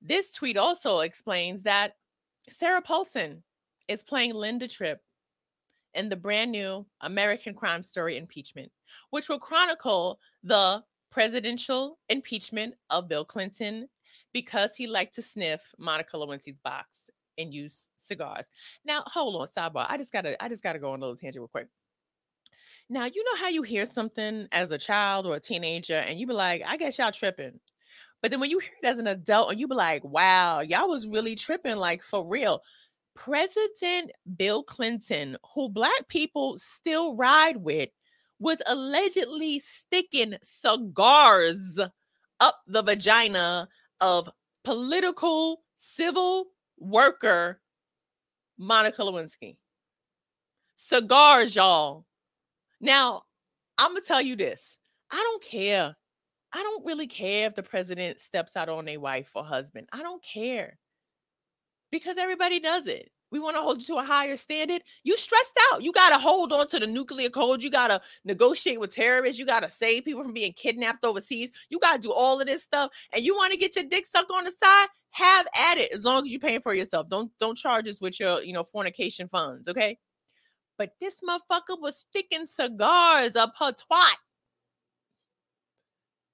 [0.00, 1.96] This tweet also explains that
[2.48, 3.42] Sarah Paulson
[3.90, 5.00] is playing Linda Tripp
[5.94, 8.70] in the brand new American Crime Story impeachment,
[9.10, 13.88] which will chronicle the presidential impeachment of Bill Clinton
[14.32, 18.46] because he liked to sniff Monica Lewinsky's box and use cigars.
[18.84, 19.86] Now, hold on, sidebar.
[19.88, 21.66] I just gotta, I just gotta go on a little tangent real quick.
[22.88, 26.28] Now, you know how you hear something as a child or a teenager, and you
[26.28, 27.58] be like, I guess y'all tripping.
[28.22, 30.88] But then when you hear it as an adult, and you be like, wow, y'all
[30.88, 32.62] was really tripping, like for real.
[33.14, 37.88] President Bill Clinton, who Black people still ride with,
[38.38, 41.78] was allegedly sticking cigars
[42.40, 43.68] up the vagina
[44.00, 44.30] of
[44.64, 46.46] political civil
[46.78, 47.60] worker
[48.58, 49.56] Monica Lewinsky.
[50.76, 52.06] Cigars, y'all.
[52.80, 53.22] Now,
[53.78, 54.78] I'm going to tell you this
[55.10, 55.96] I don't care.
[56.52, 59.88] I don't really care if the president steps out on a wife or husband.
[59.92, 60.78] I don't care
[61.90, 63.10] because everybody does it.
[63.30, 64.82] We want to hold you to a higher standard.
[65.04, 65.82] You stressed out.
[65.82, 67.62] You got to hold on to the nuclear code.
[67.62, 69.38] You got to negotiate with terrorists.
[69.38, 71.52] You got to save people from being kidnapped overseas.
[71.68, 72.90] You got to do all of this stuff.
[73.12, 74.88] And you want to get your dick sucked on the side?
[75.12, 77.08] Have at it as long as you're paying for yourself.
[77.08, 79.98] Don't don't charge us with your, you know, fornication funds, okay?
[80.78, 84.14] But this motherfucker was sticking cigars up her twat.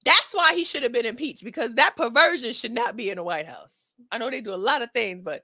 [0.04, 3.24] That's why he should have been impeached because that perversion should not be in the
[3.24, 3.85] White House.
[4.10, 5.42] I know they do a lot of things, but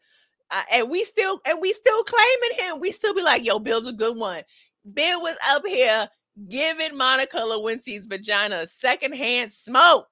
[0.51, 2.81] uh, and we still and we still claiming him.
[2.81, 4.43] We still be like, "Yo, Bill's a good one."
[4.93, 6.09] Bill was up here
[6.49, 10.09] giving Monica Lewinsky's vagina a secondhand smoke.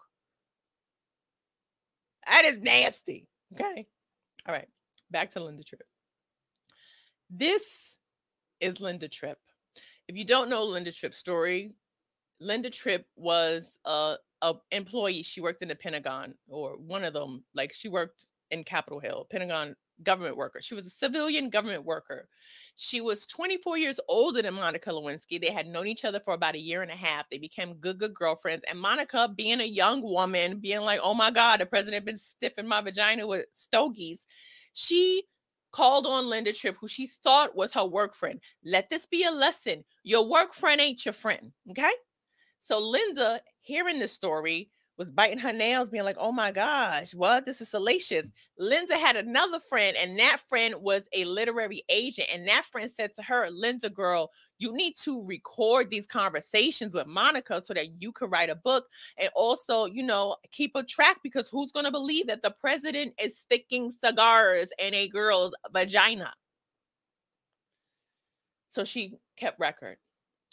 [2.26, 3.26] That is nasty.
[3.54, 3.86] Okay.
[4.46, 4.68] All right.
[5.10, 5.82] Back to Linda Tripp.
[7.28, 7.98] This
[8.60, 9.38] is Linda Tripp.
[10.08, 11.72] If you don't know Linda Tripp's story,
[12.40, 15.22] Linda Tripp was a, a employee.
[15.22, 17.44] She worked in the Pentagon or one of them.
[17.54, 20.60] Like she worked in Capitol Hill, Pentagon government worker.
[20.60, 22.28] She was a civilian government worker.
[22.76, 25.40] She was 24 years older than Monica Lewinsky.
[25.40, 27.28] They had known each other for about a year and a half.
[27.28, 28.64] They became good, good girlfriends.
[28.68, 32.66] And Monica, being a young woman, being like, oh my God, the president been stiffing
[32.66, 34.26] my vagina with stogies.
[34.72, 35.24] She
[35.72, 38.40] called on Linda Tripp, who she thought was her work friend.
[38.64, 39.84] Let this be a lesson.
[40.02, 41.52] Your work friend ain't your friend.
[41.70, 41.90] Okay.
[42.60, 44.70] So Linda, hearing this story,
[45.00, 47.46] was biting her nails, being like, oh my gosh, what?
[47.46, 48.28] This is salacious.
[48.58, 52.28] Linda had another friend, and that friend was a literary agent.
[52.30, 57.06] And that friend said to her, Linda, girl, you need to record these conversations with
[57.06, 61.20] Monica so that you can write a book and also, you know, keep a track
[61.22, 66.30] because who's going to believe that the president is sticking cigars in a girl's vagina?
[68.68, 69.96] So she kept record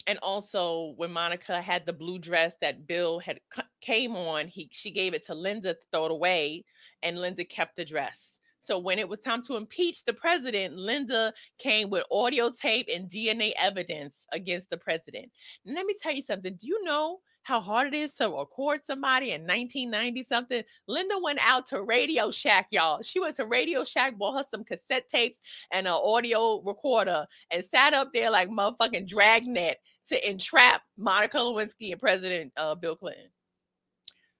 [0.08, 3.38] and also when Monica had the blue dress that Bill had
[3.82, 6.64] came on, he she gave it to Linda to throw it away,
[7.02, 8.38] and Linda kept the dress.
[8.60, 13.08] So when it was time to impeach the president, Linda came with audio tape and
[13.08, 15.30] DNA evidence against the president.
[15.64, 16.56] And let me tell you something.
[16.56, 20.62] Do you know how hard it is to record somebody in 1990 something.
[20.86, 23.00] Linda went out to Radio Shack, y'all.
[23.02, 25.40] She went to Radio Shack, bought her some cassette tapes
[25.72, 31.92] and an audio recorder, and sat up there like motherfucking dragnet to entrap Monica Lewinsky
[31.92, 33.28] and President uh, Bill Clinton.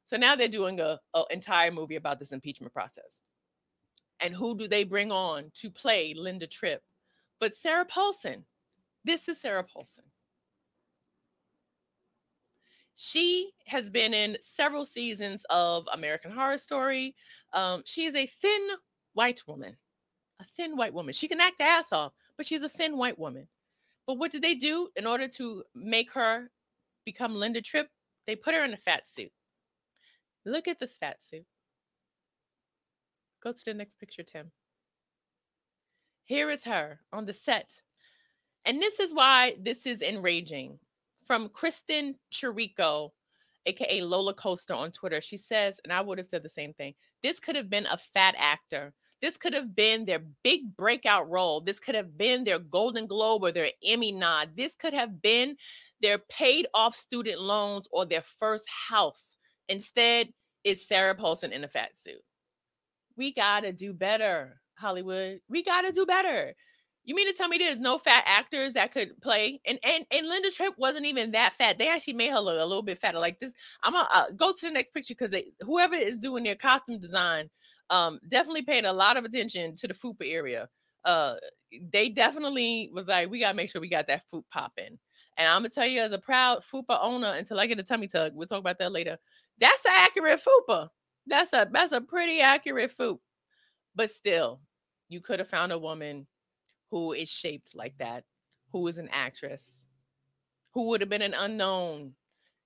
[0.05, 3.21] So now they're doing a, a entire movie about this impeachment process.
[4.21, 6.83] And who do they bring on to play Linda Tripp?
[7.41, 8.45] But Sarah Paulson.
[9.05, 10.05] This is Sarah Paulson.
[13.01, 17.15] She has been in several seasons of American Horror Story.
[17.53, 18.71] Um, she is a thin
[19.13, 19.77] white woman,
[20.41, 21.15] a thin white woman.
[21.15, 23.47] She can act ass off, but she's a thin white woman.
[24.05, 26.51] But what did they do in order to make her
[27.05, 27.89] become Linda Tripp?
[28.27, 29.31] They put her in a fat suit.
[30.45, 31.47] Look at this fat suit.
[33.41, 34.51] Go to the next picture, Tim.
[36.25, 37.81] Here is her on the set.
[38.65, 40.81] And this is why this is enraging
[41.29, 43.11] from Kristen Chirico,
[43.67, 45.21] aka Lola Coaster on Twitter.
[45.21, 46.95] She says, and I would have said the same thing.
[47.23, 48.95] This could have been a fat actor.
[49.21, 51.61] This could have been their big breakout role.
[51.61, 54.51] This could have been their Golden Globe or their Emmy nod.
[54.57, 55.57] This could have been
[56.01, 59.37] their paid off student loans or their first house.
[59.69, 60.33] Instead,
[60.65, 62.23] it's Sarah Paulson in a fat suit.
[63.17, 65.41] We got to do better, Hollywood.
[65.49, 66.55] We got to do better.
[67.05, 69.61] You mean to tell me there's no fat actors that could play?
[69.67, 71.79] And and and Linda Tripp wasn't even that fat.
[71.79, 73.19] They actually made her look a little bit fatter.
[73.19, 76.55] Like this, I'm gonna uh, go to the next picture because whoever is doing their
[76.55, 77.49] costume design,
[77.91, 80.69] um, definitely paid a lot of attention to the fupa area.
[81.05, 81.37] Uh,
[81.93, 84.99] they definitely was like, we gotta make sure we got that foot popping.
[85.39, 88.09] And I'm gonna tell you, as a proud fupa owner, until I get a tummy
[88.09, 89.17] tug, we'll talk about that later.
[89.59, 90.89] That's an accurate fupa.
[91.27, 93.19] That's a that's a pretty accurate foot.
[93.95, 94.61] But still,
[95.09, 96.27] you could have found a woman
[96.91, 98.25] who is shaped like that,
[98.73, 99.85] who is an actress,
[100.73, 102.15] who would have been an unknown.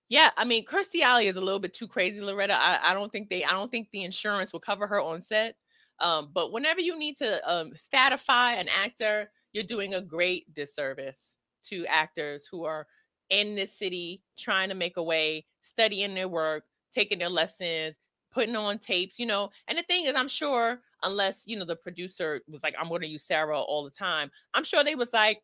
[0.08, 2.54] Yeah, I mean, Kirstie Alley is a little bit too crazy, Loretta.
[2.54, 5.56] I, I don't think they, I don't think the insurance will cover her on set.
[6.00, 11.36] Um, but whenever you need to um, fatify an actor, you're doing a great disservice
[11.64, 12.86] to actors who are
[13.30, 17.96] in this city trying to make a way, studying their work, taking their lessons,
[18.32, 19.50] putting on tapes, you know.
[19.68, 23.02] And the thing is, I'm sure, unless you know the producer was like, I'm going
[23.02, 25.42] to use Sarah all the time, I'm sure they was like,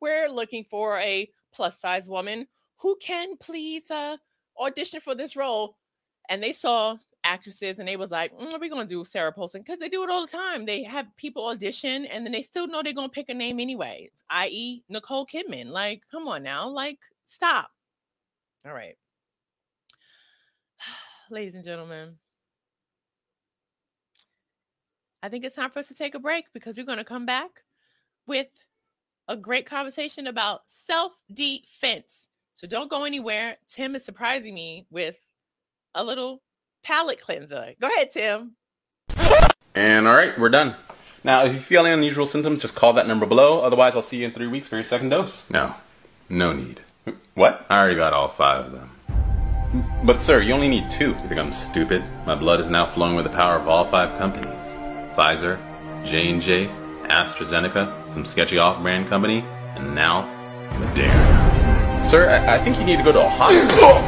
[0.00, 2.46] we're looking for a plus size woman
[2.78, 4.16] who can please uh,
[4.58, 5.76] audition for this role.
[6.28, 9.62] And they saw actresses and they was like, mm, we're going to do Sarah Paulson
[9.62, 10.64] because they do it all the time.
[10.64, 13.60] They have people audition and then they still know they're going to pick a name
[13.60, 15.68] anyway, i.e., Nicole Kidman.
[15.68, 17.70] Like, come on now, like, stop.
[18.66, 18.96] All right.
[21.30, 22.16] Ladies and gentlemen,
[25.22, 27.26] I think it's time for us to take a break because we're going to come
[27.26, 27.62] back
[28.26, 28.48] with
[29.28, 32.28] a great conversation about self defense.
[32.54, 33.56] So don't go anywhere.
[33.68, 35.18] Tim is surprising me with
[35.94, 36.42] a little
[36.82, 37.74] palate cleanser.
[37.80, 38.56] Go ahead, Tim.
[39.74, 40.74] And all right, we're done.
[41.24, 43.60] Now, if you feel any unusual symptoms, just call that number below.
[43.60, 45.48] Otherwise, I'll see you in three weeks for your second dose.
[45.48, 45.76] No,
[46.28, 46.80] no need.
[47.34, 47.64] What?
[47.70, 48.90] I already got all five of them.
[50.04, 52.04] But sir, you only need two You think I'm stupid.
[52.26, 54.61] My blood is now flowing with the power of all five companies.
[55.14, 55.58] Pfizer,
[56.04, 56.68] J&J,
[57.04, 59.44] AstraZeneca, some sketchy off-brand company,
[59.76, 60.22] and now
[60.70, 62.04] Moderna.
[62.04, 63.98] Sir, I, I think you need to go to a hospital.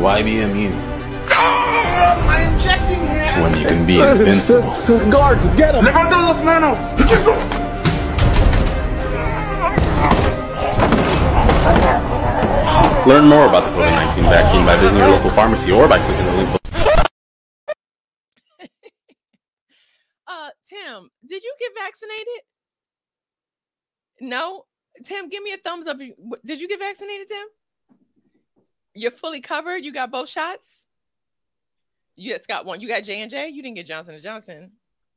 [0.00, 0.72] Why be immune?
[1.28, 3.42] I'm injecting him.
[3.42, 4.70] When you can be invincible.
[5.10, 5.84] Guards, get him!
[5.84, 7.49] Levanten las manos!
[13.06, 16.32] Learn more about the COVID-19 vaccine by visiting your local pharmacy or by clicking the
[16.36, 16.58] link below.
[20.26, 22.42] Uh, Tim, did you get vaccinated?
[24.20, 24.64] No,
[25.04, 25.98] Tim, give me a thumbs up.
[25.98, 27.96] Did you get vaccinated, Tim?
[28.94, 29.78] You're fully covered.
[29.78, 30.68] You got both shots.
[32.14, 32.80] You just got one.
[32.80, 33.48] You got J and J.
[33.48, 34.72] You didn't get Johnson and Johnson.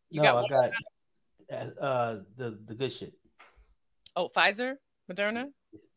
[0.09, 0.73] You no, got I one got shot.
[1.79, 3.13] uh, uh the the good shit.
[4.15, 4.77] Oh, Pfizer,
[5.11, 5.49] Moderna.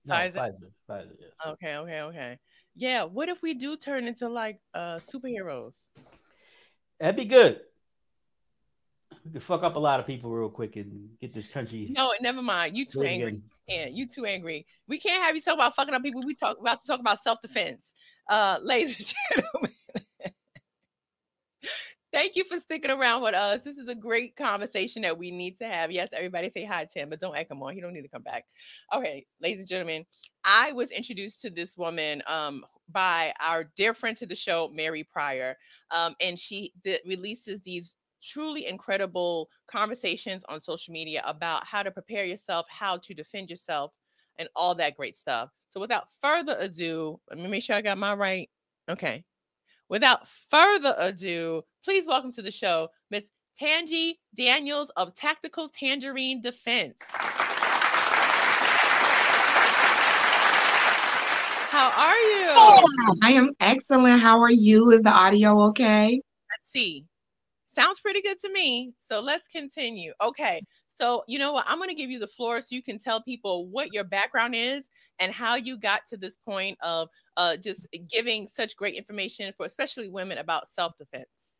[0.07, 0.37] No, Pfizer?
[0.37, 0.71] Pfizer.
[0.89, 1.13] Pfizer.
[1.19, 1.31] yes.
[1.47, 2.39] Okay, okay, okay.
[2.75, 3.05] Yeah.
[3.05, 5.75] What if we do turn into like uh superheroes?
[7.01, 7.61] That'd be good.
[9.25, 11.89] We could fuck up a lot of people real quick and get this country.
[11.91, 12.77] No, never mind.
[12.77, 13.41] You too angry.
[13.67, 14.67] Yeah, you too angry.
[14.87, 16.23] We can't have you talk about fucking up people.
[16.25, 17.93] We talk about to talk about self defense.
[18.29, 19.73] Uh, ladies and gentlemen,
[22.17, 23.61] thank you for sticking around with us.
[23.61, 25.93] This is a great conversation that we need to have.
[25.93, 27.75] Yes, everybody say hi, Tim, but don't echo him on.
[27.75, 28.47] He don't need to come back.
[28.95, 30.07] Okay, ladies and gentlemen,
[30.43, 35.05] I was introduced to this woman um, by our dear friend to the show, Mary
[35.05, 35.59] Pryor,
[35.91, 41.91] um, and she did, releases these truly incredible conversations on social media about how to
[41.91, 43.93] prepare yourself, how to defend yourself,
[44.39, 45.51] and all that great stuff.
[45.69, 48.49] So, without further ado, let me make sure I got my right.
[48.89, 49.23] Okay.
[49.89, 56.99] Without further ado, please welcome to the show Miss Tangi Daniels of Tactical Tangerine Defense.
[61.71, 62.49] How are you?
[62.51, 62.85] Oh,
[63.23, 64.21] I am excellent.
[64.21, 64.91] How are you?
[64.91, 66.21] Is the audio okay?
[66.51, 67.05] Let's see.
[67.69, 68.93] Sounds pretty good to me.
[68.99, 70.13] So let's continue.
[70.21, 70.63] Okay.
[70.89, 71.67] So, you know what?
[71.69, 74.55] I'm going to give you the floor so you can tell people what your background
[74.57, 79.53] is and how you got to this point of uh, just giving such great information
[79.57, 81.57] for especially women about self defense.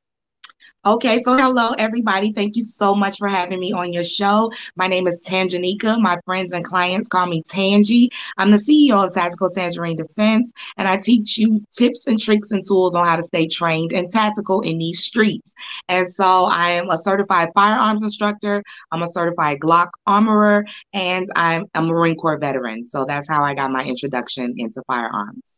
[0.85, 2.33] Okay, so hello everybody.
[2.33, 4.53] Thank you so much for having me on your show.
[4.77, 6.01] My name is Tanjanika.
[6.01, 8.09] My friends and clients call me Tangi.
[8.39, 12.63] I'm the CEO of Tactical Tangerine Defense, and I teach you tips and tricks and
[12.65, 15.53] tools on how to stay trained and tactical in these streets.
[15.89, 18.63] And so I am a certified firearms instructor,
[18.93, 22.87] I'm a certified Glock armorer, and I'm a Marine Corps veteran.
[22.87, 25.56] So that's how I got my introduction into firearms.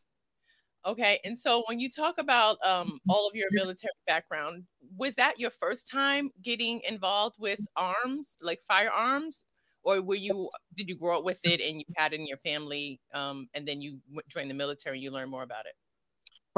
[0.87, 1.19] Okay.
[1.25, 4.65] And so when you talk about um, all of your military background,
[4.97, 9.45] was that your first time getting involved with arms, like firearms?
[9.83, 12.39] Or were you, did you grow up with it and you had it in your
[12.39, 15.75] family um, and then you joined the military and you learned more about it?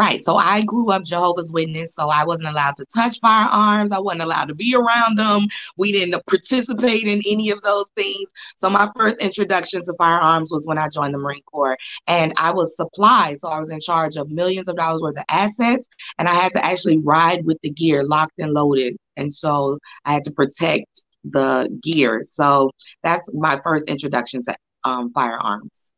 [0.01, 0.19] Right.
[0.19, 3.93] So I grew up Jehovah's Witness, so I wasn't allowed to touch firearms.
[3.93, 5.47] I wasn't allowed to be around them.
[5.77, 8.27] We didn't participate in any of those things.
[8.57, 11.77] So my first introduction to firearms was when I joined the Marine Corps,
[12.07, 13.41] and I was supplied.
[13.41, 15.87] So I was in charge of millions of dollars worth of assets,
[16.19, 18.97] and I had to actually ride with the gear locked and loaded.
[19.19, 19.77] And so
[20.07, 22.23] I had to protect the gear.
[22.25, 22.71] So
[23.03, 25.93] that's my first introduction to um, firearms.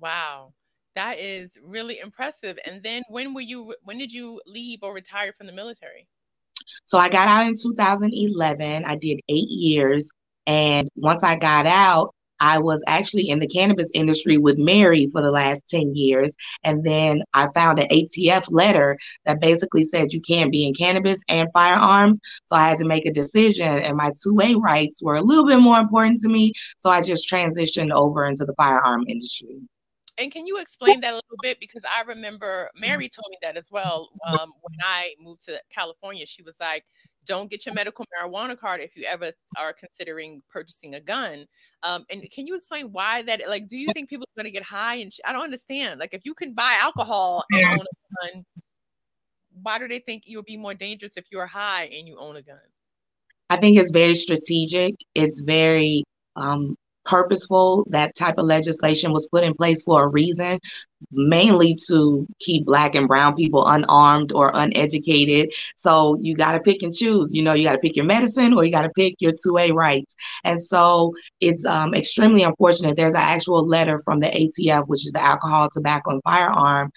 [0.00, 0.54] Wow.
[0.98, 2.58] That is really impressive.
[2.66, 6.08] And then when were you when did you leave or retire from the military?
[6.86, 8.84] So I got out in 2011.
[8.84, 10.10] I did eight years.
[10.48, 15.22] And once I got out, I was actually in the cannabis industry with Mary for
[15.22, 16.34] the last 10 years.
[16.64, 21.20] And then I found an ATF letter that basically said you can't be in cannabis
[21.28, 22.18] and firearms.
[22.46, 25.60] So I had to make a decision, and my 2A rights were a little bit
[25.60, 26.54] more important to me.
[26.78, 29.60] So I just transitioned over into the firearm industry.
[30.18, 31.60] And can you explain that a little bit?
[31.60, 34.08] Because I remember Mary told me that as well.
[34.26, 36.84] Um, when I moved to California, she was like,
[37.24, 41.46] don't get your medical marijuana card if you ever are considering purchasing a gun.
[41.82, 43.42] Um, and can you explain why that?
[43.48, 44.96] Like, do you think people are going to get high?
[44.96, 46.00] And sh- I don't understand.
[46.00, 48.44] Like, if you can buy alcohol and own a gun,
[49.62, 52.42] why do they think you'll be more dangerous if you're high and you own a
[52.42, 52.58] gun?
[53.50, 54.94] I think it's very strategic.
[55.14, 56.04] It's very
[56.36, 56.76] um,
[57.08, 57.86] purposeful.
[57.88, 60.58] That type of legislation was put in place for a reason,
[61.10, 65.50] mainly to keep Black and Brown people unarmed or uneducated.
[65.76, 67.32] So you got to pick and choose.
[67.32, 69.72] You know, you got to pick your medicine or you got to pick your 2A
[69.72, 70.14] rights.
[70.44, 72.96] And so it's um, extremely unfortunate.
[72.96, 76.92] There's an actual letter from the ATF, which is the Alcohol, Tobacco, and Firearm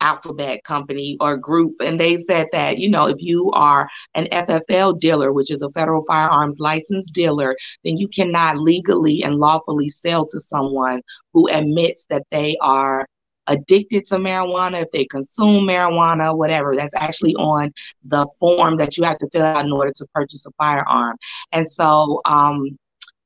[0.00, 4.98] alphabet company or group and they said that you know if you are an FFL
[4.98, 10.26] dealer which is a federal firearms license dealer then you cannot legally and lawfully sell
[10.26, 11.00] to someone
[11.32, 13.06] who admits that they are
[13.46, 16.74] addicted to marijuana if they consume marijuana whatever.
[16.74, 17.72] That's actually on
[18.04, 21.16] the form that you have to fill out in order to purchase a firearm.
[21.52, 22.78] And so um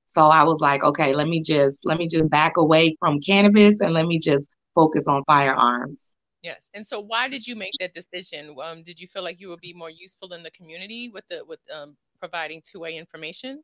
[0.07, 3.81] so I was like okay let me just let me just back away from cannabis
[3.81, 6.13] and let me just focus on firearms
[6.43, 6.63] Yes.
[6.73, 8.57] And so why did you make that decision?
[8.63, 11.45] Um, did you feel like you would be more useful in the community with the
[11.47, 13.63] with um, providing 2A information?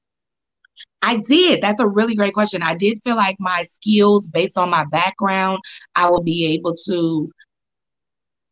[1.00, 1.62] I did.
[1.62, 2.62] That's a really great question.
[2.62, 5.58] I did feel like my skills based on my background,
[5.94, 7.30] I will be able to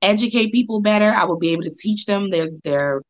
[0.01, 1.11] educate people better.
[1.11, 3.03] I will be able to teach them their their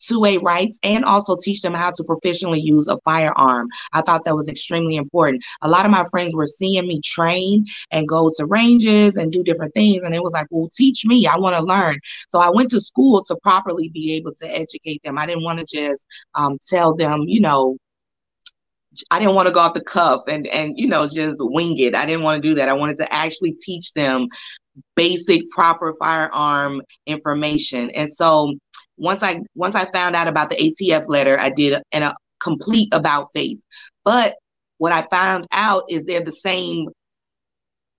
[0.00, 3.68] 2A rights and also teach them how to proficiently use a firearm.
[3.92, 5.42] I thought that was extremely important.
[5.62, 9.42] A lot of my friends were seeing me train and go to ranges and do
[9.42, 11.26] different things and it was like, "Well, teach me.
[11.26, 15.02] I want to learn." So I went to school to properly be able to educate
[15.02, 15.18] them.
[15.18, 17.76] I didn't want to just um, tell them, you know,
[19.10, 21.94] I didn't want to go off the cuff and and you know just wing it.
[21.94, 22.68] I didn't want to do that.
[22.68, 24.28] I wanted to actually teach them
[24.94, 27.90] basic proper firearm information.
[27.90, 28.54] And so
[28.96, 32.88] once I once I found out about the ATF letter, I did an, a complete
[32.92, 33.64] about face.
[34.04, 34.36] But
[34.78, 36.88] what I found out is they're the same.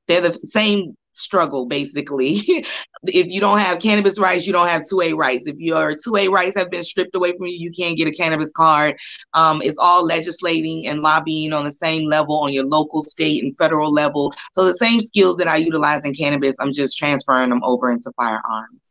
[0.08, 2.44] They're the same struggle basically.
[3.06, 5.48] if you don't have cannabis rights, you don't have 2A rights.
[5.48, 8.52] If your 2A rights have been stripped away from you, you can't get a cannabis
[8.56, 8.96] card.
[9.34, 13.56] Um, it's all legislating and lobbying on the same level on your local, state, and
[13.58, 14.34] federal level.
[14.54, 18.12] So the same skills that I utilize in cannabis, I'm just transferring them over into
[18.16, 18.87] firearms.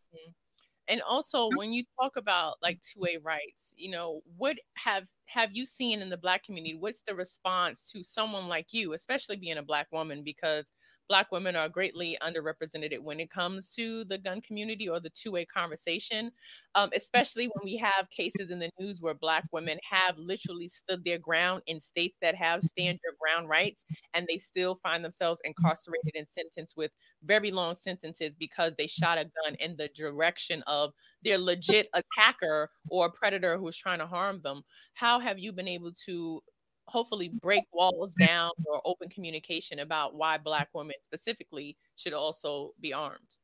[0.88, 0.92] Mm-hmm.
[0.94, 5.66] And also, when you talk about like 2A rights, you know, what have have you
[5.66, 6.74] seen in the Black community?
[6.74, 10.22] What's the response to someone like you, especially being a Black woman?
[10.22, 10.66] Because
[11.08, 15.44] Black women are greatly underrepresented when it comes to the gun community or the 2A
[15.46, 16.30] conversation,
[16.74, 21.04] um, especially when we have cases in the news where Black women have literally stood
[21.04, 23.84] their ground in states that have stand your ground rights
[24.14, 26.90] and they still find themselves incarcerated and sentenced with
[27.24, 30.92] very long sentences because they shot a gun in the direction of
[31.22, 34.62] their legit attacker or predator who's trying to harm them.
[34.94, 36.42] How have you been able to
[36.88, 42.92] hopefully break walls down or open communication about why black women specifically should also be
[42.92, 43.36] armed.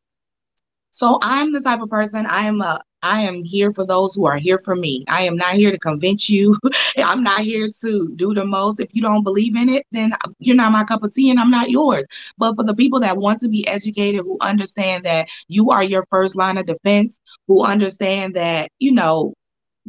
[0.95, 4.27] So i'm the type of person i am a i am here for those who
[4.27, 5.05] are here for me.
[5.09, 6.59] I am not here to convince you.
[6.99, 8.79] I'm not here to do the most.
[8.79, 11.51] If you don't believe in it then you're not my cup of tea and i'm
[11.51, 12.07] not yours.
[12.37, 16.05] But for the people that want to be educated who understand that you are your
[16.11, 17.19] first line of defense
[17.49, 19.33] who understand that you know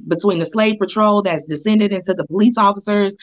[0.08, 3.16] between the slave patrol that's descended into the police officers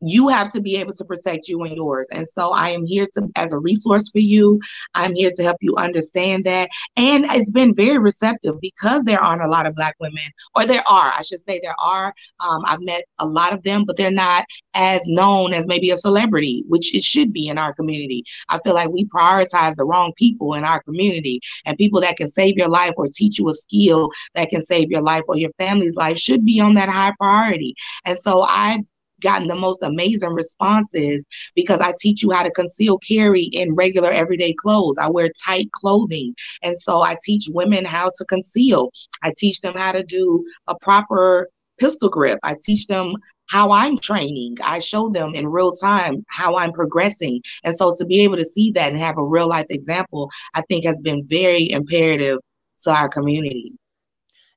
[0.00, 2.06] you have to be able to protect you and yours.
[2.12, 4.60] And so i am here to as a resource for you
[4.94, 6.68] i'm here to help you understand that.
[6.96, 10.24] And it's been very receptive because there aren't a lot of black women
[10.54, 12.12] or there are i should say there are.
[12.46, 14.44] Um, i've met a lot of them but they're not
[14.74, 18.24] as known as maybe a celebrity which it should be in our community.
[18.48, 22.28] I feel like we prioritize the wrong people in our community and people that can
[22.28, 25.50] save your life or teach you a skill that can save your life or your
[25.58, 27.74] family's life should be on that high priority
[28.04, 28.84] and so i've
[29.24, 31.24] gotten the most amazing responses
[31.56, 34.98] because I teach you how to conceal carry in regular everyday clothes.
[34.98, 36.34] I wear tight clothing.
[36.62, 38.90] And so I teach women how to conceal.
[39.22, 42.38] I teach them how to do a proper pistol grip.
[42.42, 43.14] I teach them
[43.48, 44.56] how I'm training.
[44.62, 47.42] I show them in real time how I'm progressing.
[47.64, 50.62] And so to be able to see that and have a real life example, I
[50.62, 52.38] think has been very imperative
[52.82, 53.72] to our community.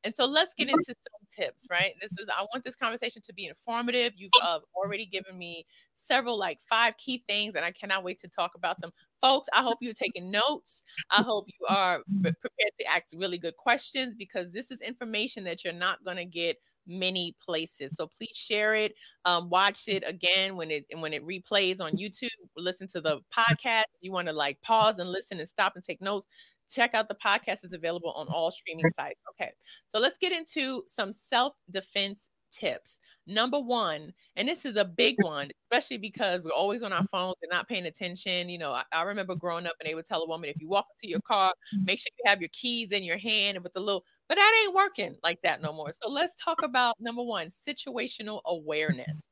[0.03, 0.75] And so let's get mm-hmm.
[0.77, 1.93] into some tips, right?
[2.01, 4.13] This is I want this conversation to be informative.
[4.15, 5.65] You've uh, already given me
[5.95, 9.47] several like five key things, and I cannot wait to talk about them, folks.
[9.53, 10.83] I hope you're taking notes.
[11.11, 15.63] I hope you are prepared to ask really good questions because this is information that
[15.63, 16.57] you're not going to get
[16.87, 17.95] many places.
[17.95, 18.93] So please share it.
[19.25, 22.29] Um, watch it again when it when it replays on YouTube.
[22.55, 23.83] Listen to the podcast.
[24.01, 26.27] You want to like pause and listen and stop and take notes
[26.69, 27.65] check out the podcast.
[27.65, 29.19] is available on all streaming sites.
[29.31, 29.51] Okay.
[29.87, 32.99] So let's get into some self defense tips.
[33.29, 37.17] Number one, and this is a big one, especially because we're always on our mm-hmm.
[37.17, 38.47] phones and not paying attention.
[38.47, 40.69] You know, I, I, remember growing up and they would tell a woman, if you
[40.69, 41.85] walk into your car, mm-hmm.
[41.85, 44.63] make sure you have your keys in your hand and with the little, but that
[44.63, 45.91] ain't working like that no more.
[45.91, 49.27] So let's talk about number one, situational awareness.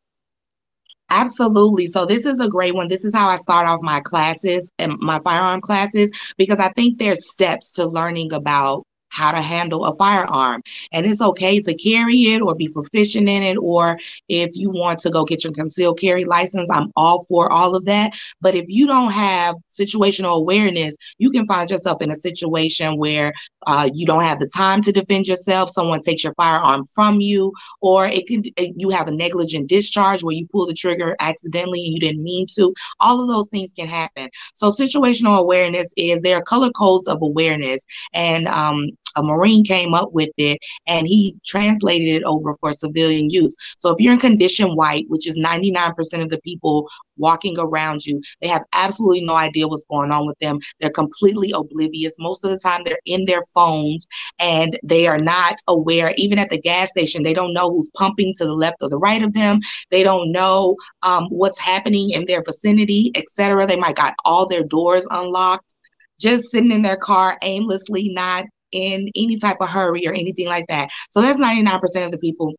[1.10, 1.88] Absolutely.
[1.88, 2.88] So this is a great one.
[2.88, 6.98] This is how I start off my classes and my firearm classes because I think
[6.98, 8.86] there's steps to learning about
[9.16, 10.62] how to handle a firearm.
[10.92, 13.98] And it's okay to carry it or be proficient in it, or
[14.28, 17.86] if you want to go get your concealed carry license, I'm all for all of
[17.86, 18.14] that.
[18.42, 23.32] But if you don't have situational awareness, you can find yourself in a situation where
[23.68, 27.52] uh, you don't have the time to defend yourself, someone takes your firearm from you,
[27.82, 31.94] or it can you have a negligent discharge where you pull the trigger accidentally and
[31.94, 32.74] you didn't mean to.
[33.00, 34.30] All of those things can happen.
[34.54, 39.94] So situational awareness is there are color codes of awareness, and um, a Marine came
[39.94, 43.56] up with it and he translated it over for civilian use.
[43.80, 46.88] So if you're in condition white, which is 99% of the people
[47.18, 50.60] walking around you, they have absolutely no idea what's going on with them.
[50.80, 52.14] They're completely oblivious.
[52.20, 54.08] Most of the time, they're in their phones
[54.40, 56.14] and they are not aware.
[56.18, 58.98] Even at the gas station, they don't know who's pumping to the left or the
[58.98, 59.60] right of them.
[59.92, 63.66] They don't know um, what's happening in their vicinity, etc.
[63.66, 65.76] They might got all their doors unlocked
[66.20, 70.66] just sitting in their car aimlessly, not in any type of hurry or anything like
[70.68, 70.90] that.
[71.10, 72.54] So that's 99% of the people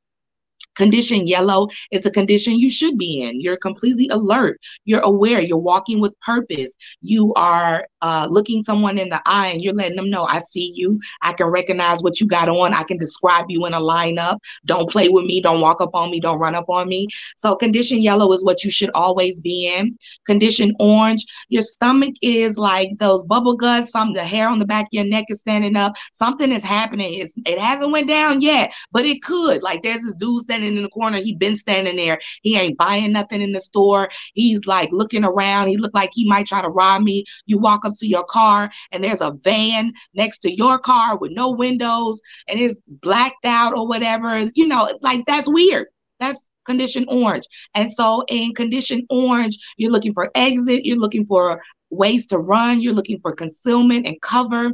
[0.76, 3.40] Condition yellow is a condition you should be in.
[3.40, 4.60] You're completely alert.
[4.84, 5.40] You're aware.
[5.40, 6.76] You're walking with purpose.
[7.00, 10.72] You are uh, looking someone in the eye and you're letting them know, I see
[10.76, 11.00] you.
[11.22, 12.72] I can recognize what you got on.
[12.72, 14.38] I can describe you in a lineup.
[14.64, 15.40] Don't play with me.
[15.40, 16.20] Don't walk up on me.
[16.20, 17.08] Don't run up on me.
[17.36, 19.98] So, condition yellow is what you should always be in.
[20.24, 23.90] Condition orange, your stomach is like those bubble guts.
[23.90, 25.96] Some the hair on the back of your neck is standing up.
[26.12, 27.14] Something is happening.
[27.14, 29.64] It's, it hasn't went down yet, but it could.
[29.64, 31.18] Like there's this dude standing in the corner.
[31.18, 32.20] He been standing there.
[32.42, 34.08] He ain't buying nothing in the store.
[34.34, 35.66] He's like looking around.
[35.68, 37.24] He looked like he might try to rob me.
[37.46, 41.32] You walk up to your car and there's a van next to your car with
[41.32, 44.38] no windows and it's blacked out or whatever.
[44.54, 45.86] You know, like that's weird.
[46.20, 47.46] That's condition orange.
[47.74, 52.80] And so in condition orange, you're looking for exit, you're looking for ways to run,
[52.80, 54.72] you're looking for concealment and cover.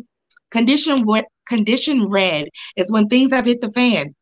[0.51, 1.07] Condition
[1.47, 4.15] condition red is when things have hit the fan.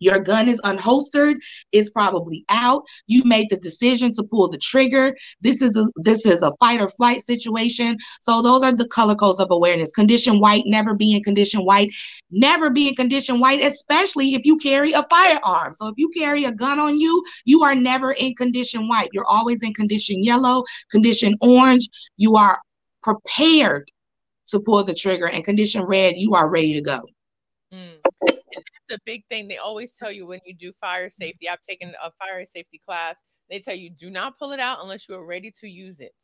[0.00, 1.36] Your gun is unholstered.
[1.72, 2.84] It's probably out.
[3.06, 5.16] You made the decision to pull the trigger.
[5.40, 7.96] This is a this is a fight or flight situation.
[8.20, 9.92] So those are the color codes of awareness.
[9.92, 11.90] Condition white, never be in condition white,
[12.30, 15.74] never be in condition white, especially if you carry a firearm.
[15.74, 19.10] So if you carry a gun on you, you are never in condition white.
[19.12, 21.88] You're always in condition yellow, condition orange.
[22.16, 22.60] You are
[23.02, 23.90] prepared
[24.48, 27.00] to pull the trigger, and condition red, you are ready to go.
[27.72, 27.98] Mm
[28.88, 31.22] the big thing they always tell you when you do fire mm-hmm.
[31.22, 31.48] safety.
[31.48, 33.16] I've taken a fire safety class.
[33.50, 36.14] They tell you do not pull it out unless you are ready to use it.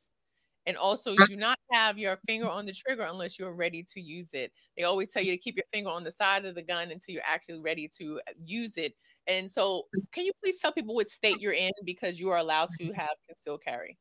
[0.67, 4.31] And also, do not have your finger on the trigger unless you're ready to use
[4.33, 4.51] it.
[4.77, 7.13] They always tell you to keep your finger on the side of the gun until
[7.13, 8.95] you're actually ready to uh, use it.
[9.27, 10.03] And so, mm.
[10.13, 12.95] can you please tell people what state you're in because you are allowed to mm-hmm.
[12.95, 13.99] have concealed carry?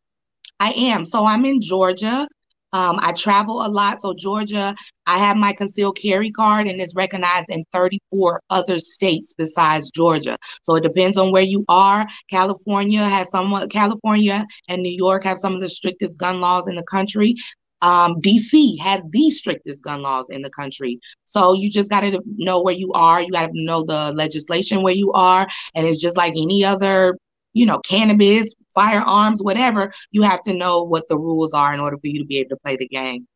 [0.59, 1.05] I am.
[1.05, 2.27] So, I'm in Georgia.
[2.73, 4.01] Um, I travel a lot.
[4.01, 9.33] So, Georgia, I have my concealed carry card and it's recognized in 34 other states
[9.37, 10.35] besides Georgia.
[10.63, 12.07] So, it depends on where you are.
[12.29, 16.75] California has some, California and New York have some of the strictest gun laws in
[16.75, 17.35] the country.
[17.83, 20.99] Um, DC has the strictest gun laws in the country.
[21.25, 23.21] So you just got to know where you are.
[23.21, 25.45] You got to know the legislation where you are.
[25.75, 27.17] And it's just like any other,
[27.51, 31.97] you know, cannabis, firearms, whatever, you have to know what the rules are in order
[31.97, 33.27] for you to be able to play the game.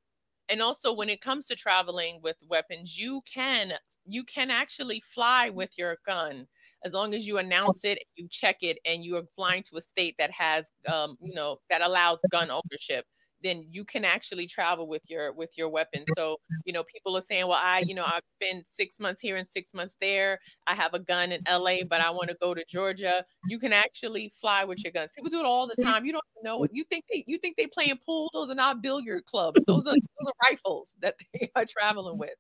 [0.49, 3.73] And also when it comes to traveling with weapons, you can
[4.05, 6.47] you can actually fly with your gun
[6.85, 9.81] as long as you announce it, you check it, and you are flying to a
[9.81, 13.05] state that has, um, you know, that allows gun ownership
[13.43, 16.03] then you can actually travel with your with your weapon.
[16.15, 19.35] So you know people are saying well i you know i've spent six months here
[19.35, 20.39] and six months there.
[20.65, 23.25] I have a gun in la but i want to go to georgia.
[23.47, 25.11] You can actually fly with your guns.
[25.15, 26.05] People do it all the time.
[26.05, 28.29] You don't know what you think they you think they playing pool?
[28.33, 29.61] Those are not billiard clubs.
[29.65, 32.35] Those are, those are rifles that they are traveling with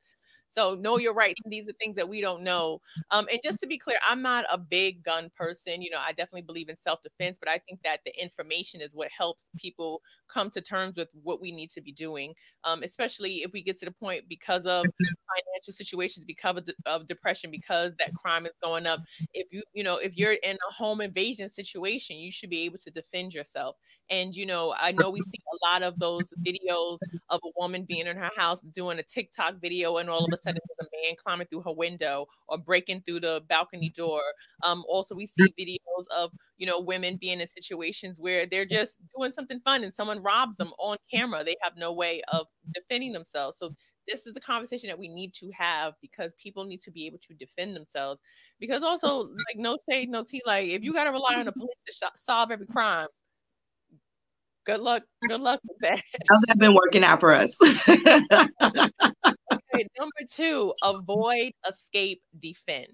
[0.49, 1.41] so know your rights.
[1.45, 2.81] These are things that we don't know.
[3.11, 5.81] Um, and just to be clear, I'm not a big gun person.
[5.81, 9.09] You know, I definitely believe in self-defense, but I think that the information is what
[9.15, 12.33] helps people come to terms with what we need to be doing.
[12.63, 16.73] Um, especially if we get to the point because of financial situations, because of, de-
[16.85, 19.01] of depression, because that crime is going up.
[19.33, 22.77] If you, you know, if you're in a home invasion situation, you should be able
[22.79, 23.75] to defend yourself.
[24.09, 26.97] And you know, I know we see a lot of those videos
[27.29, 30.37] of a woman being in her house doing a TikTok video, and all of a
[30.37, 30.75] sudden mm-hmm.
[30.79, 34.01] there's a man climbing through her window or breaking through the balcony mm-hmm.
[34.01, 34.21] door.
[34.63, 38.99] Um, also we see videos of you know women being in situations where they're just
[39.17, 40.65] doing something fun and someone robs mm-hmm.
[40.65, 41.43] them on camera.
[41.43, 43.57] They have no way of defending themselves.
[43.57, 43.75] So
[44.07, 47.19] this is the conversation that we need to have because people need to be able
[47.19, 48.21] to defend themselves.
[48.59, 50.41] Because also, like no shade, no tea.
[50.45, 53.07] Like if you got to rely on the police to solve every crime,
[54.67, 55.03] good luck.
[55.27, 56.01] Good luck with that.
[56.29, 57.57] How's that been working out for us?
[59.73, 62.93] right, number two, avoid, escape, defend.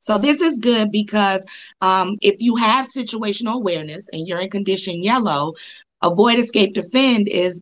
[0.00, 1.44] So this is good because
[1.80, 5.54] um, if you have situational awareness and you're in condition yellow,
[6.02, 7.60] avoid, escape, defend is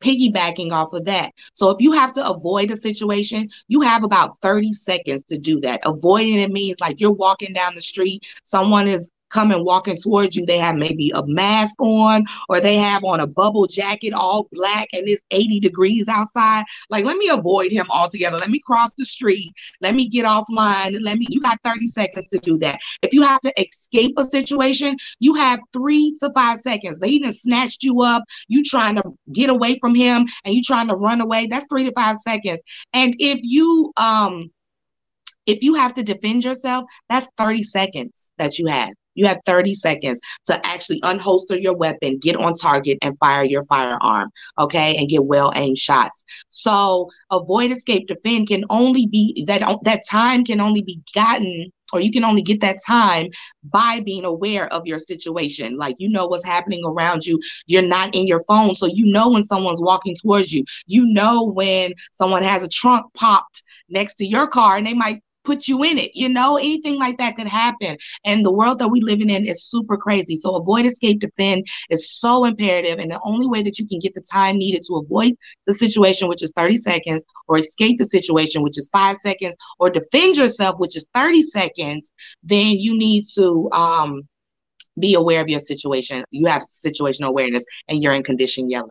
[0.00, 1.32] piggybacking off of that.
[1.54, 5.58] So if you have to avoid a situation, you have about 30 seconds to do
[5.60, 5.80] that.
[5.84, 10.44] Avoiding it means like you're walking down the street, someone is coming walking towards you,
[10.46, 14.88] they have maybe a mask on or they have on a bubble jacket all black
[14.92, 16.64] and it's 80 degrees outside.
[16.90, 18.38] Like, let me avoid him altogether.
[18.38, 19.52] Let me cross the street.
[19.80, 22.78] Let me get offline let me, you got 30 seconds to do that.
[23.02, 27.02] If you have to escape a situation, you have three to five seconds.
[27.02, 28.24] He done snatched you up.
[28.48, 29.02] You trying to
[29.32, 31.46] get away from him and you trying to run away.
[31.46, 32.60] That's three to five seconds.
[32.92, 34.50] And if you, um,
[35.46, 38.90] if you have to defend yourself, that's 30 seconds that you have.
[39.16, 43.64] You have 30 seconds to actually unholster your weapon, get on target, and fire your
[43.64, 46.24] firearm, okay, and get well aimed shots.
[46.48, 52.00] So, avoid, escape, defend can only be that that time can only be gotten or
[52.00, 53.28] you can only get that time
[53.64, 55.76] by being aware of your situation.
[55.76, 57.40] Like you know what's happening around you.
[57.66, 60.64] You're not in your phone, so you know when someone's walking towards you.
[60.86, 65.22] You know when someone has a trunk popped next to your car and they might
[65.46, 66.10] put you in it.
[66.14, 67.96] You know, anything like that could happen.
[68.24, 70.36] And the world that we living in is super crazy.
[70.36, 72.98] So avoid, escape, defend is so imperative.
[72.98, 75.34] And the only way that you can get the time needed to avoid
[75.66, 79.88] the situation, which is 30 seconds, or escape the situation, which is five seconds, or
[79.88, 84.22] defend yourself, which is 30 seconds, then you need to um
[84.98, 86.24] be aware of your situation.
[86.30, 88.88] You have situational awareness and you're in condition yellow.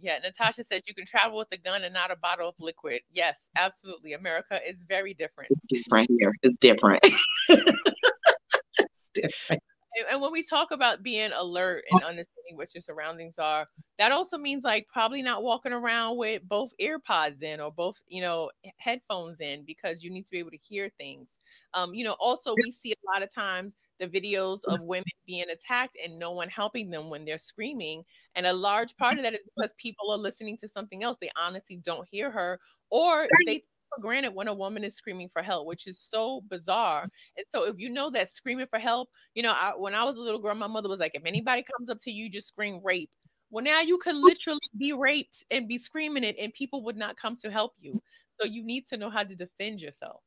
[0.00, 3.00] Yeah, Natasha says you can travel with a gun and not a bottle of liquid.
[3.12, 4.12] Yes, absolutely.
[4.12, 5.50] America is very different.
[5.50, 6.32] It's different here.
[6.42, 7.04] It's different.
[7.48, 9.62] it's different.
[9.96, 13.66] And, and when we talk about being alert and understanding what your surroundings are,
[13.98, 18.20] that also means like probably not walking around with both earpods in or both, you
[18.20, 21.40] know, headphones in because you need to be able to hear things.
[21.74, 25.48] Um, you know, also we see a lot of times the videos of women being
[25.50, 28.04] attacked and no one helping them when they're screaming.
[28.34, 31.18] And a large part of that is because people are listening to something else.
[31.20, 35.28] They honestly don't hear her, or they take for granted when a woman is screaming
[35.28, 37.08] for help, which is so bizarre.
[37.36, 40.16] And so, if you know that screaming for help, you know, I, when I was
[40.16, 42.80] a little girl, my mother was like, if anybody comes up to you, just scream
[42.84, 43.10] rape.
[43.50, 47.16] Well, now you could literally be raped and be screaming it, and people would not
[47.16, 48.02] come to help you.
[48.40, 50.20] So, you need to know how to defend yourself.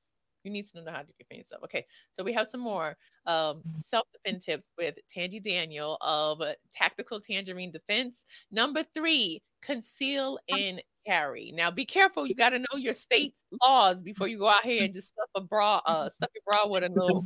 [0.44, 1.64] You need to know how to defend yourself.
[1.66, 3.80] Okay, so we have some more um, mm-hmm.
[3.80, 6.42] self defense tips with Tangi Daniel of
[6.74, 8.26] Tactical Tangerine Defense.
[8.52, 11.52] Number three, conceal and carry.
[11.56, 12.28] Now, be careful.
[12.28, 15.30] You got to know your state laws before you go out here and just stuff
[15.36, 17.26] a bra, uh, stuff your bra with a little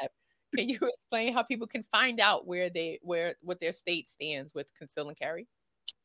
[0.00, 0.08] 45.
[0.56, 4.54] Can you explain how people can find out where they where what their state stands
[4.54, 5.46] with conceal and carry?